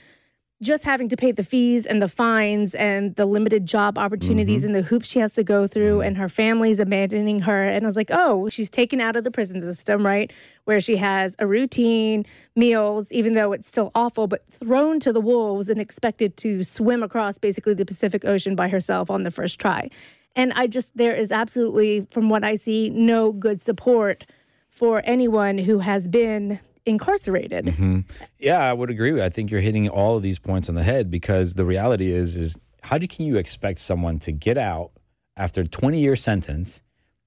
[0.61, 4.75] just having to pay the fees and the fines and the limited job opportunities mm-hmm.
[4.75, 6.09] and the hoops she has to go through mm-hmm.
[6.09, 7.69] and her family's abandoning her.
[7.69, 10.33] And I was like, oh, she's taken out of the prison system, right?
[10.65, 15.21] Where she has a routine, meals, even though it's still awful, but thrown to the
[15.21, 19.61] wolves and expected to swim across basically the Pacific Ocean by herself on the first
[19.61, 19.89] try.
[20.35, 24.27] And I just, there is absolutely, from what I see, no good support
[24.71, 27.67] for anyone who has been incarcerated.
[27.67, 28.01] Mm-hmm.
[28.39, 29.21] Yeah, I would agree.
[29.23, 32.37] I think you're hitting all of these points on the head because the reality is,
[32.37, 34.91] is how do can you expect someone to get out
[35.37, 36.83] after a 20 year sentence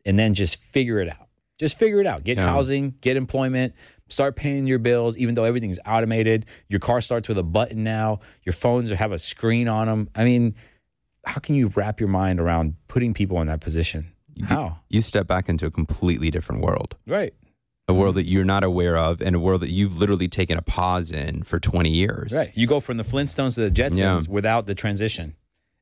[0.05, 1.27] and then just figure it out?
[1.59, 2.23] Just figure it out.
[2.23, 2.47] Get Yeah.
[2.47, 3.73] housing, get employment,
[4.09, 6.45] start paying your bills, even though everything's automated.
[6.69, 8.19] Your car starts with a button now.
[8.43, 10.09] Your phones have a screen on them.
[10.15, 10.55] I mean,
[11.25, 14.11] how can you wrap your mind around putting people in that position?
[14.45, 14.79] How?
[14.89, 16.95] You step back into a completely different world.
[17.05, 17.33] Right.
[17.91, 20.61] A world that you're not aware of and a world that you've literally taken a
[20.61, 22.31] pause in for 20 years.
[22.33, 22.49] Right.
[22.55, 24.19] You go from the Flintstones to the Jetsons Yeah.
[24.29, 25.35] without the transition.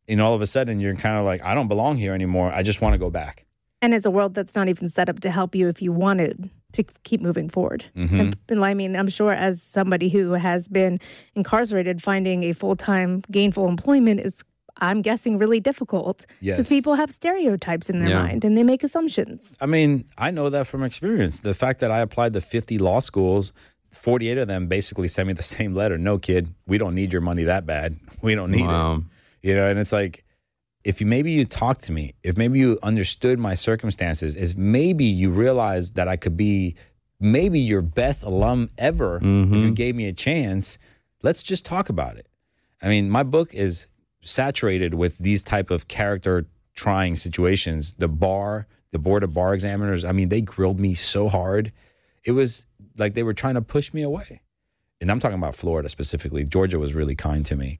[0.07, 2.51] And all of a sudden you're kind of like, I don't belong here anymore.
[2.51, 3.45] I just want to go back.
[3.81, 6.49] And it's a world that's not even set up to help you if you wanted
[6.73, 7.85] to keep moving forward.
[7.95, 8.19] Mm-hmm.
[8.19, 10.99] And, and I mean, I'm sure as somebody who has been
[11.35, 14.43] incarcerated, finding a full time gainful employment is,
[14.81, 16.25] I'm guessing, really difficult.
[16.39, 16.55] Yes.
[16.57, 18.23] Because people have stereotypes in their Yeah.
[18.23, 19.57] mind and they make assumptions.
[19.61, 21.41] I mean, I know that from experience.
[21.41, 23.53] The fact that I applied to 50 law schools,
[23.91, 25.97] 48 of them basically sent me the same letter.
[25.97, 27.97] No, kid, we don't need your money that bad.
[28.21, 29.03] We don't need it.
[29.41, 30.25] You know, and it's like,
[30.83, 35.05] if you maybe you talked to me, if maybe you understood my circumstances, is maybe
[35.05, 36.75] you realized that I could be
[37.19, 39.73] maybe your best alum ever if you mm-hmm.
[39.73, 40.77] gave me a chance.
[41.21, 42.27] Let's just talk about it.
[42.81, 43.87] I mean, my book is
[44.21, 47.93] saturated with these type of character trying situations.
[47.93, 51.71] The bar, the board of bar examiners, I mean, they grilled me so hard.
[52.23, 52.65] It was
[52.97, 54.41] like they were trying to push me away.
[55.01, 56.43] And I'm talking about Florida specifically.
[56.43, 57.79] Georgia was really kind to me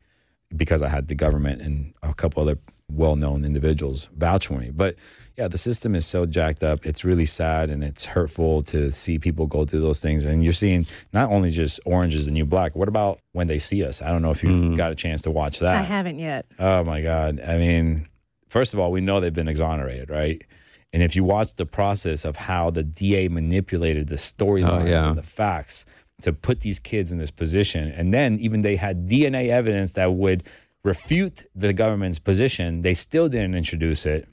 [0.55, 2.57] because I had the government and a couple other
[2.89, 4.71] well-known individuals vouch for me.
[4.71, 4.95] But
[5.37, 6.85] yeah, the system is so jacked up.
[6.85, 10.25] It's really sad and it's hurtful to see people go through those things.
[10.25, 12.75] And you're seeing not only just orange is the new black.
[12.75, 14.01] What about when they see us?
[14.01, 14.75] I don't know if you've mm-hmm.
[14.75, 15.77] got a chance to watch that.
[15.77, 16.45] I haven't yet.
[16.59, 17.39] Oh my God.
[17.39, 18.09] I mean,
[18.49, 20.43] first of all, we know they've been exonerated, right?
[20.91, 25.07] And if you watch the process of how the DA manipulated the storylines Oh, yeah.
[25.07, 25.85] and the facts
[26.23, 30.13] to put these kids in this position, and then even they had DNA evidence that
[30.13, 30.43] would
[30.83, 34.27] refute the government's position, they still didn't introduce it,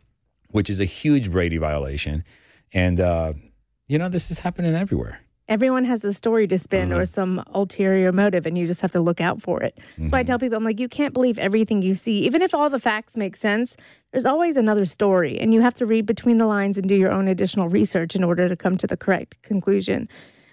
[0.50, 2.24] which is a huge Brady violation.
[2.72, 3.32] And, uh,
[3.88, 5.20] you know, this is happening everywhere.
[5.48, 6.98] Everyone has a story to spin Mm-hmm.
[6.98, 9.74] or some ulterior motive, and you just have to look out for it.
[9.76, 10.06] That's Mm-hmm.
[10.08, 12.24] why I tell people, I'm like, you can't believe everything you see.
[12.26, 13.76] Even if all the facts make sense,
[14.10, 17.12] there's always another story, and you have to read between the lines and do your
[17.12, 20.08] own additional research in order to come to the correct conclusion.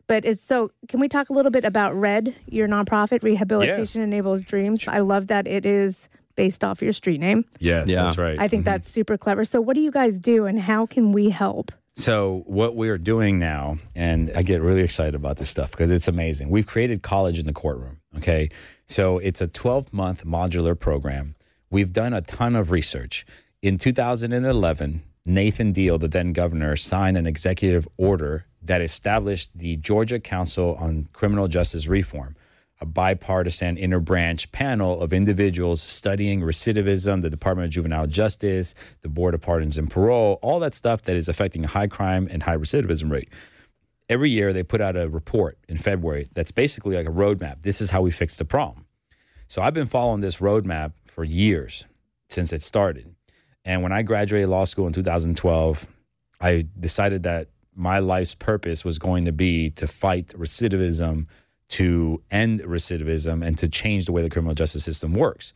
[0.07, 4.43] But it's so, can we talk a little bit about RED, your nonprofit, Rehabilitation Enables
[4.43, 4.87] Dreams?
[4.87, 7.45] I love that it is based off your street name.
[7.59, 8.03] Yes, Yeah.
[8.03, 8.37] that's right.
[8.39, 8.71] I think mm-hmm.
[8.71, 9.45] that's super clever.
[9.45, 11.71] So, what do you guys do, and how can we help?
[11.95, 16.07] So what we're doing now, and I get really excited about this stuff because it's
[16.07, 16.49] amazing.
[16.49, 17.99] We've created college in the courtroom.
[18.17, 18.49] Okay,
[18.87, 21.35] so it's a 12 month modular program.
[21.69, 23.25] We've done a ton of research.
[23.61, 30.19] In 2011, Nathan Deal, the then governor, signed an executive order that established the Georgia
[30.19, 32.35] Council on Criminal Justice Reform
[32.83, 39.33] a bipartisan interbranch panel of individuals studying recidivism, the Department of Juvenile Justice, the Board
[39.33, 43.09] of Pardons and Parole, all that stuff that is affecting high crime and high recidivism
[43.09, 43.29] rate.
[44.09, 47.61] Every year they put out a report in February that's basically like a roadmap.
[47.61, 48.85] This is how we fix the problem.
[49.47, 51.85] So I've been following this roadmap for years
[52.27, 53.15] since it started.
[53.63, 55.87] And when I graduated law school in 2012,
[56.41, 61.27] I decided that my life's purpose was going to be to fight recidivism,
[61.69, 65.53] to end recidivism, and to change the way the criminal justice system works.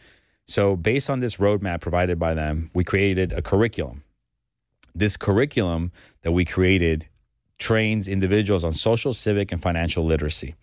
[0.47, 4.03] So, based on this roadmap provided by them, we created a curriculum.
[4.95, 5.91] This curriculum
[6.21, 7.07] that we created
[7.59, 10.55] trains individuals on social, civic, and financial literacy.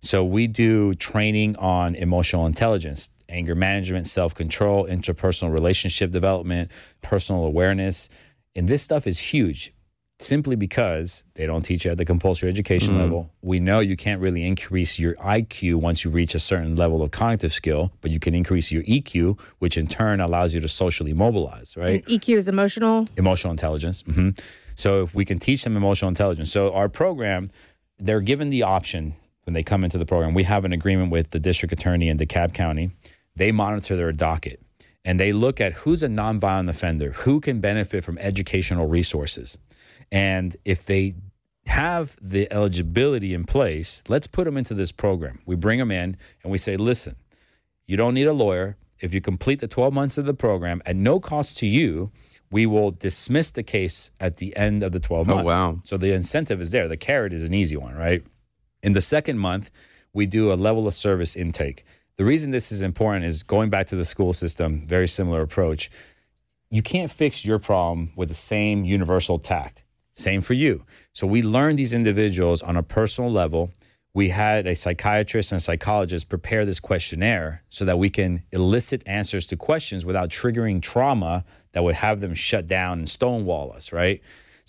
[0.00, 7.44] So, we do training on emotional intelligence anger management, self control, interpersonal relationship development, personal
[7.44, 8.08] awareness.
[8.54, 9.72] And this stuff is huge
[10.22, 13.02] simply because they don't teach you at the compulsory education Mm-hmm.
[13.02, 13.30] level.
[13.42, 17.10] We know you can't really increase your IQ once you reach a certain level of
[17.10, 21.12] cognitive skill, but you can increase your EQ, which in turn allows you to socially
[21.12, 22.04] mobilize, right?
[22.06, 23.06] And EQ is emotional.
[23.16, 24.02] emotional intelligence.
[24.02, 24.30] hmm
[24.74, 27.50] So if we can teach them emotional intelligence, so our program,
[27.98, 29.14] they're given the option
[29.44, 30.34] when they come into the program.
[30.34, 32.90] We have an agreement with the district attorney in DeKalb County.
[33.36, 34.60] They monitor their docket
[35.04, 39.58] and they look at who's a nonviolent offender, who can benefit from educational resources,
[40.10, 41.14] and if they
[41.66, 45.40] have the eligibility in place, let's put them into this program.
[45.46, 47.16] We bring them in and we say, listen,
[47.86, 48.76] you don't need a lawyer.
[49.00, 52.10] If you complete the 12 months of the program at no cost to you,
[52.50, 55.42] we will dismiss the case at the end of the 12 months.
[55.42, 55.80] Oh, wow.
[55.84, 56.86] So the incentive is there.
[56.88, 58.22] The carrot is an easy one, right?
[58.82, 59.70] In the second month,
[60.12, 61.84] we do a level of service intake.
[62.22, 65.90] The reason this is important is going back to the school system, very similar approach.
[66.70, 69.82] You can't fix your problem with the same universal tact.
[70.12, 70.84] Same for you.
[71.12, 73.72] So we learned these individuals on a personal level.
[74.14, 79.02] We had a psychiatrist and a psychologist prepare this questionnaire so that we can elicit
[79.04, 83.92] answers to questions without triggering trauma that would have them shut down and stonewall us,
[83.92, 84.22] right?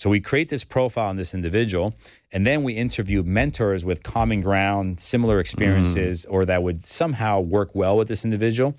[0.04, 1.96] So we create this profile on this individual,
[2.30, 6.34] and then we interview mentors with common ground, similar experiences, mm.
[6.34, 8.76] or that would somehow work well with this individual.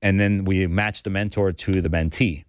[0.00, 2.44] And then we match the mentor to the mentee.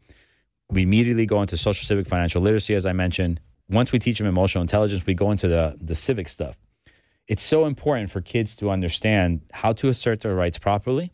[0.69, 3.41] We immediately go into social civic financial literacy as i mentioned.
[3.67, 6.55] Once we teach them emotional intelligence we go into the the civic stuff.
[7.27, 11.11] It's so important for kids to understand how to assert their rights properly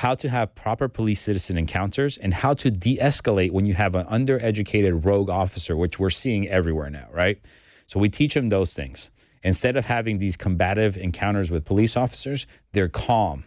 [0.00, 4.06] how to have proper police citizen encounters and how to de-escalate when you have an
[4.06, 7.40] undereducated rogue officer which we're seeing everywhere now right
[7.86, 9.10] so we teach them those things
[9.42, 13.44] instead of having these combative encounters with police officers they're calm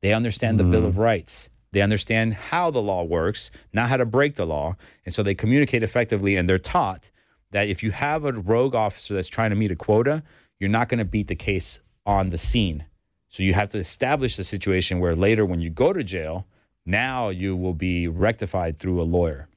[0.00, 0.88] they understand the Bill mm-hmm.
[0.88, 1.50] of Rights.
[1.72, 4.76] They understand how the law works, not how to break the law.
[5.04, 7.10] And so they communicate effectively and they're taught
[7.50, 10.22] that if you have a rogue officer that's trying to meet a quota,
[10.58, 12.86] you're not going to beat the case on the scene.
[13.28, 16.46] So you have to establish the situation where later when you go to jail,
[16.86, 19.48] now you will be rectified through a lawyer.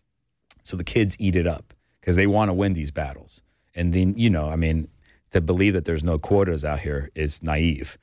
[0.63, 3.41] So the kids eat it up because they want to win these battles.
[3.73, 4.89] And then, you know, I mean,
[5.31, 7.97] to believe that there's no quotas out here is naive.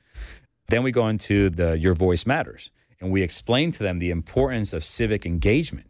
[0.69, 4.73] Then we go into the Your Voice Matters and we explain to them the importance
[4.73, 5.87] of civic engagement.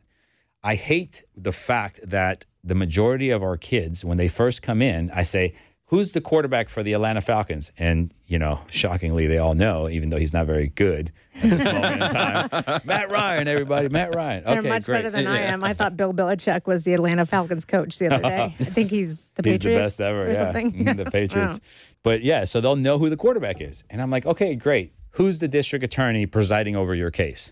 [0.63, 5.09] I hate the fact that the majority of our kids, when they first come in,
[5.11, 5.55] I say,
[5.89, 7.71] Who's the quarterback for the Atlanta Falcons?
[7.79, 11.63] And, you know, shockingly, they all know, even though he's not very good at this
[11.63, 12.81] moment in time.
[12.85, 13.89] Matt Ryan, everybody.
[13.89, 14.43] Matt Ryan.
[14.43, 14.99] They're much great.
[14.99, 15.63] better than I am.
[15.63, 18.55] I thought Bill Belichick was the Atlanta Falcons coach the other day.
[18.59, 20.27] I think he's the He's Patriots He's the best ever.
[20.27, 20.35] or yeah.
[20.35, 20.95] something.
[20.95, 21.59] The Patriots.
[22.03, 23.83] But yeah, so they'll know who the quarterback is.
[23.89, 24.93] And I'm like, okay, great.
[25.13, 27.51] Who's the district attorney presiding over your case?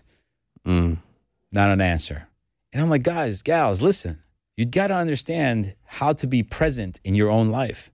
[0.64, 0.98] Mm.
[1.50, 2.28] Not an answer.
[2.72, 4.22] And I'm like, guys, gals, listen,
[4.56, 7.90] you got to understand how to be present in your own life.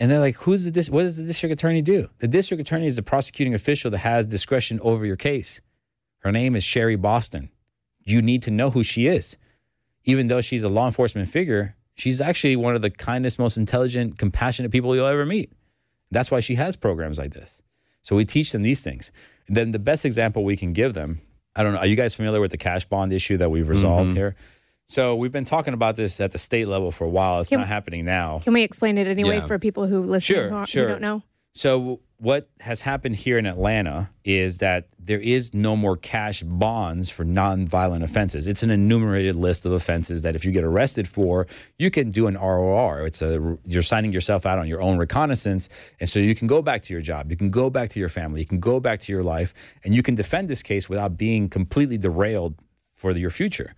[0.00, 2.08] And they're like, who's the dis- what does the district attorney do?
[2.18, 5.60] The district attorney is the prosecuting official that has discretion over your case.
[6.18, 7.50] Her name is Sherry Boston.
[8.02, 9.36] You need to know who she is.
[10.04, 14.18] Even though she's a law enforcement figure, she's actually one of the kindest, most intelligent,
[14.18, 15.52] compassionate people you'll ever meet.
[16.10, 17.62] That's why she has programs like this.
[18.02, 19.12] So we teach them these things.
[19.46, 21.20] And then the best example we can give them,
[21.56, 24.08] I don't know, are you guys familiar with the cash bond issue that we've resolved
[24.10, 24.16] Mm-hmm.
[24.16, 24.36] here?
[24.86, 27.40] So we've been talking about this at the state level for a while.
[27.40, 28.40] It's Can- not happening now.
[28.40, 29.46] Can we explain it anyway Yeah.
[29.46, 31.22] for people who listen Sure, who, aren't- who don't know?
[31.56, 37.10] So what has happened here in Atlanta is that there is no more cash bonds
[37.10, 38.48] for nonviolent offenses.
[38.48, 41.46] It's an enumerated list of offenses that if you get arrested for,
[41.78, 43.06] you can do an ROR.
[43.06, 45.68] It's a you're signing yourself out on your own recognizance,
[46.00, 48.08] and so you can go back to your job, you can go back to your
[48.08, 49.54] family, you can go back to your life,
[49.84, 52.56] and you can defend this case without being completely derailed
[52.94, 53.74] for your future.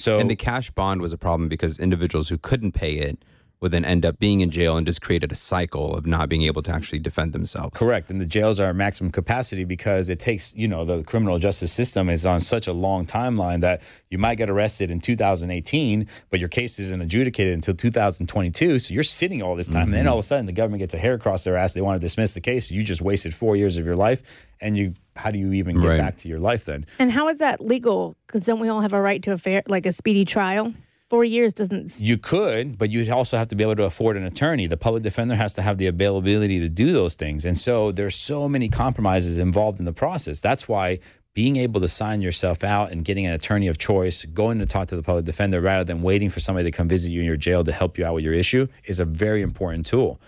[0.00, 3.22] So And the cash bond was a problem because individuals who couldn't pay it
[3.60, 6.42] would then end up being in jail and just created a cycle of not being
[6.42, 7.78] able to actually defend themselves.
[7.78, 8.08] Correct.
[8.08, 11.72] And the jails are at maximum capacity because it takes, you know, the criminal justice
[11.72, 16.40] system is on such a long timeline that you might get arrested in 2018, but
[16.40, 18.78] your case isn't adjudicated until 2022.
[18.78, 19.84] So you're sitting all this time.
[19.84, 20.12] And then mm-hmm.
[20.12, 21.74] all of a sudden the government gets a hair across their ass.
[21.74, 22.70] They want to dismiss the case.
[22.70, 24.22] You just wasted four years of your life.
[24.62, 25.98] And you, how do you even get Right.
[25.98, 26.86] back to your life then?
[26.98, 28.16] And how is that legal?
[28.26, 30.74] Because don't we all have a right to a fair, like a speedy trial?
[31.10, 32.00] Four years doesn't.
[32.00, 34.68] You could, but you'd also have to be able to afford an attorney.
[34.68, 37.44] The public defender has to have the availability to do those things.
[37.44, 40.40] And so there's so many compromises involved in the process.
[40.40, 41.00] That's why
[41.34, 44.86] being able to sign yourself out and getting an attorney of choice, going to talk
[44.88, 47.36] to the public defender rather than waiting for somebody to come visit you in your
[47.36, 50.20] jail to help you out with your issue is a very important tool.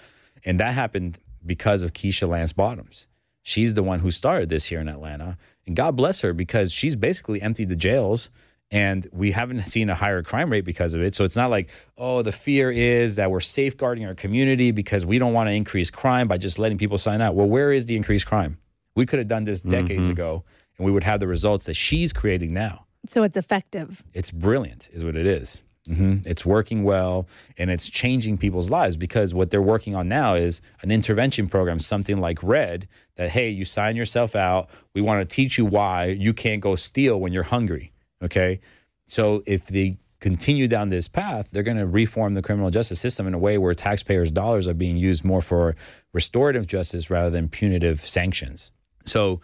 [0.44, 3.06] And that happened because of Keisha Lance Bottoms.
[3.42, 5.38] She's the one who started this here in Atlanta.
[5.64, 8.30] And God bless her because she's basically emptied the jails
[8.72, 11.14] and we haven't seen a higher crime rate because of it.
[11.14, 15.18] So it's not like, oh, the fear is that we're safeguarding our community because we
[15.18, 17.34] don't want to increase crime by just letting people sign out.
[17.34, 18.58] Well, where is the increased crime?
[18.96, 20.12] We could have done this decades Mm-hmm.
[20.12, 20.44] ago
[20.78, 22.86] and we would have the results that she's creating now.
[23.06, 24.02] So it's effective.
[24.14, 25.62] It's brilliant, is what it is.
[25.86, 27.26] hmm It's working well
[27.58, 31.78] and it's changing people's lives because what they're working on now is an intervention program,
[31.78, 34.70] something like RED, that, hey, you sign yourself out.
[34.94, 37.91] We want to teach you why you can't go steal when you're hungry.
[38.22, 38.60] Okay.
[39.06, 43.26] So if they continue down this path, they're going to reform the criminal justice system
[43.26, 45.74] in a way where taxpayers' dollars are being used more for
[46.12, 48.70] restorative justice rather than punitive sanctions.
[49.04, 49.40] So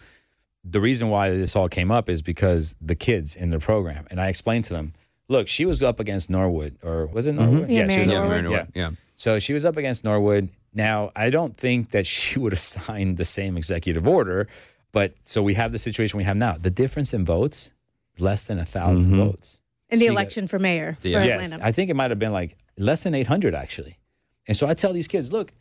[0.64, 4.20] the reason why this all came up is because the kids in the program, and
[4.20, 4.95] I explained to them,
[5.29, 7.51] look, she was up against Norwood, or was it mm-hmm.
[7.51, 7.70] Norwood?
[7.70, 8.45] Yeah, she was Norwood.
[8.45, 8.91] Norwood, yeah.
[9.16, 10.49] So she was up against Norwood.
[10.72, 14.49] Now, I don't think that she would have signed the same executive order,
[14.93, 16.57] but so we have the situation we have now.
[16.57, 17.72] The difference in votes,
[18.20, 19.16] less than a 1000 mm-hmm.
[19.16, 19.60] votes.
[19.90, 21.66] In the Speak- election for mayor for Yes, Atlanta.
[21.66, 23.98] I think it might have been like less than 800 actually.
[24.46, 25.52] And so I tell these kids, look,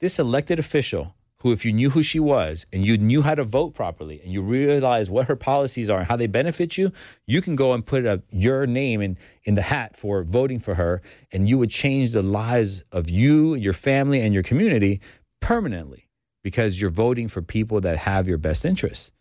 [0.00, 3.44] this elected official who, if you knew who she was and you knew how to
[3.44, 6.90] vote properly and you realize what her policies are and how they benefit you,
[7.26, 10.76] you can go and put a, your name in, in the hat for voting for
[10.76, 11.02] her
[11.32, 15.02] and you would change the lives of you, your family, and your community
[15.40, 16.08] permanently
[16.42, 19.12] because you're voting for people that have your best interests.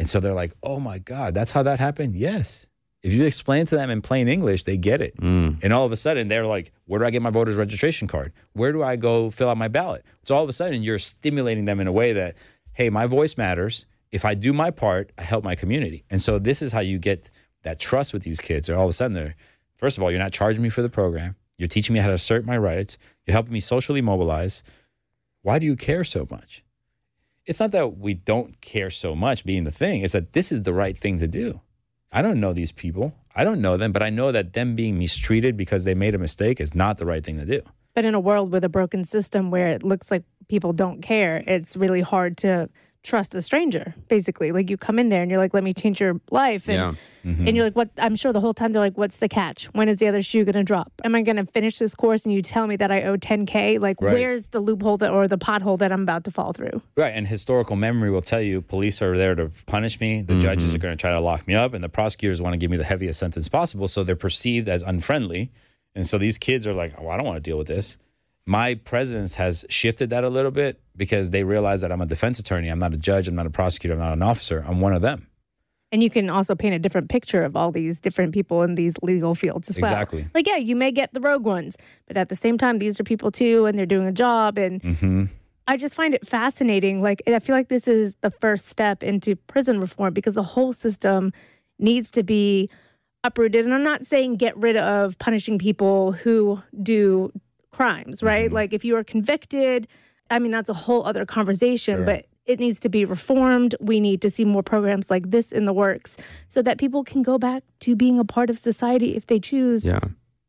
[0.00, 2.16] And so they're like, oh my God, that's how that happened?
[2.16, 2.68] Yes.
[3.02, 5.14] If you explain to them in plain English, they get it.
[5.18, 5.58] Mm.
[5.62, 8.32] And all of a sudden, they're like, where do I get my voter's registration card?
[8.54, 10.02] Where do I go fill out my ballot?
[10.24, 12.34] So all of a sudden, you're stimulating them in a way that,
[12.72, 13.84] hey, my voice matters.
[14.10, 16.04] If I do my part, I help my community.
[16.08, 17.28] And so this is how you get
[17.62, 18.68] that trust with these kids.
[18.68, 19.34] They're all of a sudden, they're,
[19.76, 21.36] first of all, you're not charging me for the program.
[21.58, 22.96] You're teaching me how to assert my rights.
[23.26, 24.62] You're helping me socially mobilize.
[25.42, 26.64] Why do you care so much?
[27.46, 30.62] It's not that we don't care so much being the thing, it's that this is
[30.62, 31.60] the right thing to do.
[32.12, 33.14] I don't know these people.
[33.34, 36.18] I don't know them, but I know that them being mistreated because they made a
[36.18, 37.62] mistake is not the right thing to do.
[37.94, 41.42] But in a world with a broken system where it looks like people don't care,
[41.46, 42.68] it's really hard to
[43.02, 44.52] trust a stranger, basically.
[44.52, 46.68] Like you come in there and you're like, let me change your life.
[46.68, 46.94] And, Yeah.
[47.24, 47.46] Mm-hmm.
[47.48, 47.90] and you're like, what?
[47.98, 49.66] I'm sure the whole time they're like, what's the catch?
[49.66, 50.92] When is the other shoe going to drop?
[51.04, 53.80] Am I going to finish this course and you tell me that I owe 10K?
[53.80, 54.14] Like, Right.
[54.14, 56.82] where's the loophole that, or the pothole that I'm about to fall through?
[56.96, 57.12] Right.
[57.14, 60.22] And historical memory will tell you police are there to punish me.
[60.22, 60.42] The mm-hmm.
[60.42, 62.70] judges are going to try to lock me up, and the prosecutors want to give
[62.70, 63.88] me the heaviest sentence possible.
[63.88, 65.50] So they're perceived as unfriendly.
[65.94, 67.98] And so these kids are like, oh, I don't want to deal with this.
[68.46, 72.38] My presence has shifted that a little bit because they realize that I'm a defense
[72.38, 72.68] attorney.
[72.68, 73.28] I'm not a judge.
[73.28, 73.94] I'm not a prosecutor.
[73.94, 74.64] I'm not an officer.
[74.66, 75.28] I'm one of them.
[75.92, 78.94] And you can also paint a different picture of all these different people in these
[79.02, 79.90] legal fields as well.
[79.90, 80.26] Exactly.
[80.34, 81.76] Like, yeah, you may get the rogue ones,
[82.06, 84.56] but at the same time, these are people too, and they're doing a job.
[84.56, 85.24] And Mm-hmm.
[85.66, 87.00] I just find it fascinating.
[87.00, 90.72] Like, I feel like this is the first step into prison reform because the whole
[90.72, 91.32] system
[91.78, 92.68] needs to be
[93.22, 93.64] uprooted.
[93.64, 97.32] And I'm not saying get rid of punishing people who do
[97.70, 98.46] crimes, right?
[98.46, 98.54] Mm-hmm.
[98.54, 99.86] Like, if you are convicted,
[100.30, 103.74] I mean, that's a whole other conversation, but it needs to be reformed.
[103.80, 106.16] We need to see more programs like this in the works
[106.48, 109.86] so that people can go back to being a part of society if they choose
[109.88, 110.00] Yeah.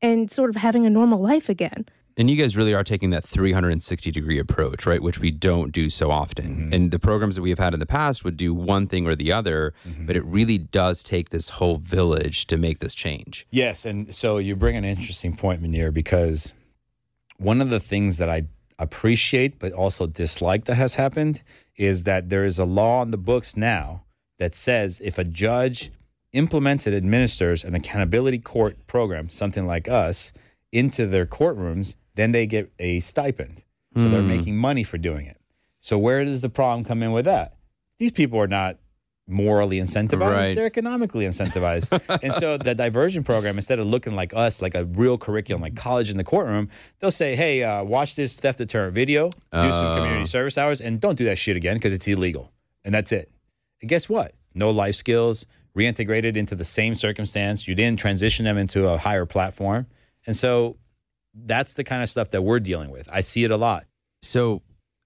[0.01, 1.85] and sort of having a normal life again.
[2.17, 5.01] And you guys really are taking that 360 degree approach, right?
[5.01, 6.45] Which we don't do so often.
[6.45, 6.73] Mm-hmm.
[6.73, 9.15] And the programs that we have had in the past would do one thing or
[9.15, 10.05] the other, Mm-hmm.
[10.07, 13.47] but it really does take this whole village to make this change.
[13.49, 16.51] Yes, and so you bring an interesting point, Munir, because
[17.41, 18.43] one of the things that I
[18.77, 21.41] appreciate but also dislike that has happened
[21.75, 24.03] is that there is a law on the books now
[24.39, 25.91] that says if a judge
[26.33, 30.31] implements and administers an accountability court program, something like us,
[30.71, 33.63] into their courtrooms, then they get a stipend.
[33.97, 34.29] So they're hmm.
[34.29, 35.37] making money for doing it.
[35.81, 37.57] So where does the problem come in with that?
[37.97, 38.77] These people are not
[39.27, 40.55] morally incentivized, Right.
[40.55, 41.99] they're economically incentivized.
[42.23, 45.75] and so the diversion program, instead of looking like us, like a real curriculum, like
[45.75, 46.69] college in the courtroom,
[46.99, 50.99] they'll say, hey, uh, watch this theft deterrent video, do some community service hours, and
[50.99, 52.51] don't do that shit again because it's illegal.
[52.83, 53.31] And that's it.
[53.81, 54.33] And guess what?
[54.53, 55.45] No life skills,
[55.77, 57.67] reintegrated into the same circumstance.
[57.67, 59.87] You didn't transition them into a higher platform.
[60.25, 60.77] And so
[61.33, 63.07] that's the kind of stuff that we're dealing with.
[63.11, 63.85] I see it a lot.
[64.21, 64.61] So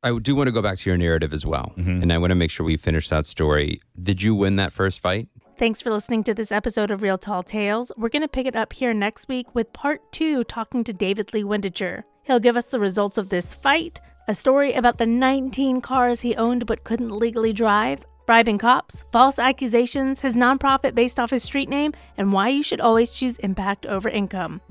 [0.05, 1.73] I do want to go back to your narrative as well.
[1.77, 2.03] Mm-hmm.
[2.03, 3.81] And I want to make sure we finish that story.
[4.01, 5.27] Did you win that first fight?
[5.57, 7.91] Thanks for listening to this episode of Real Tall Tales.
[7.97, 11.33] We're going to pick it up here next week with part two, talking to David
[11.33, 12.03] Lee Windecher.
[12.21, 16.35] He'll give us the results of this fight, a story about the 19 cars he
[16.35, 21.69] owned but couldn't legally drive, bribing cops, false accusations, his nonprofit based off his street
[21.69, 24.61] name, and why you should always choose impact over income.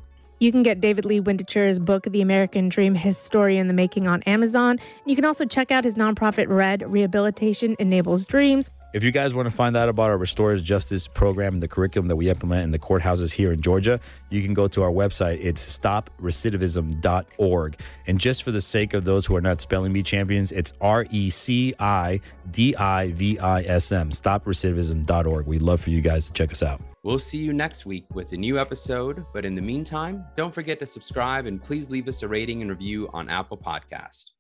[0.44, 4.06] You can get David Lee Windecher's book, The American Dream His Story in the Making,
[4.06, 4.78] on Amazon.
[5.06, 8.70] You can also check out his nonprofit, RED Rehabilitation Enables Dreams.
[8.92, 12.08] If you guys want to find out about our Restorative Justice program and the curriculum
[12.08, 15.38] that we implement in the courthouses here in Georgia, you can go to our website.
[15.40, 17.80] It's stoprecidivism.org.
[18.06, 21.06] And just for the sake of those who are not spelling bee champions, it's R
[21.08, 22.20] E C I
[22.50, 25.46] D I V I S M, stoprecidivism.org.
[25.46, 26.82] We'd love for you guys to check us out.
[27.04, 29.16] We'll see you next week with a new episode.
[29.34, 32.70] But in the meantime, don't forget to subscribe and please leave us a rating and
[32.70, 34.33] review on Apple Podcast.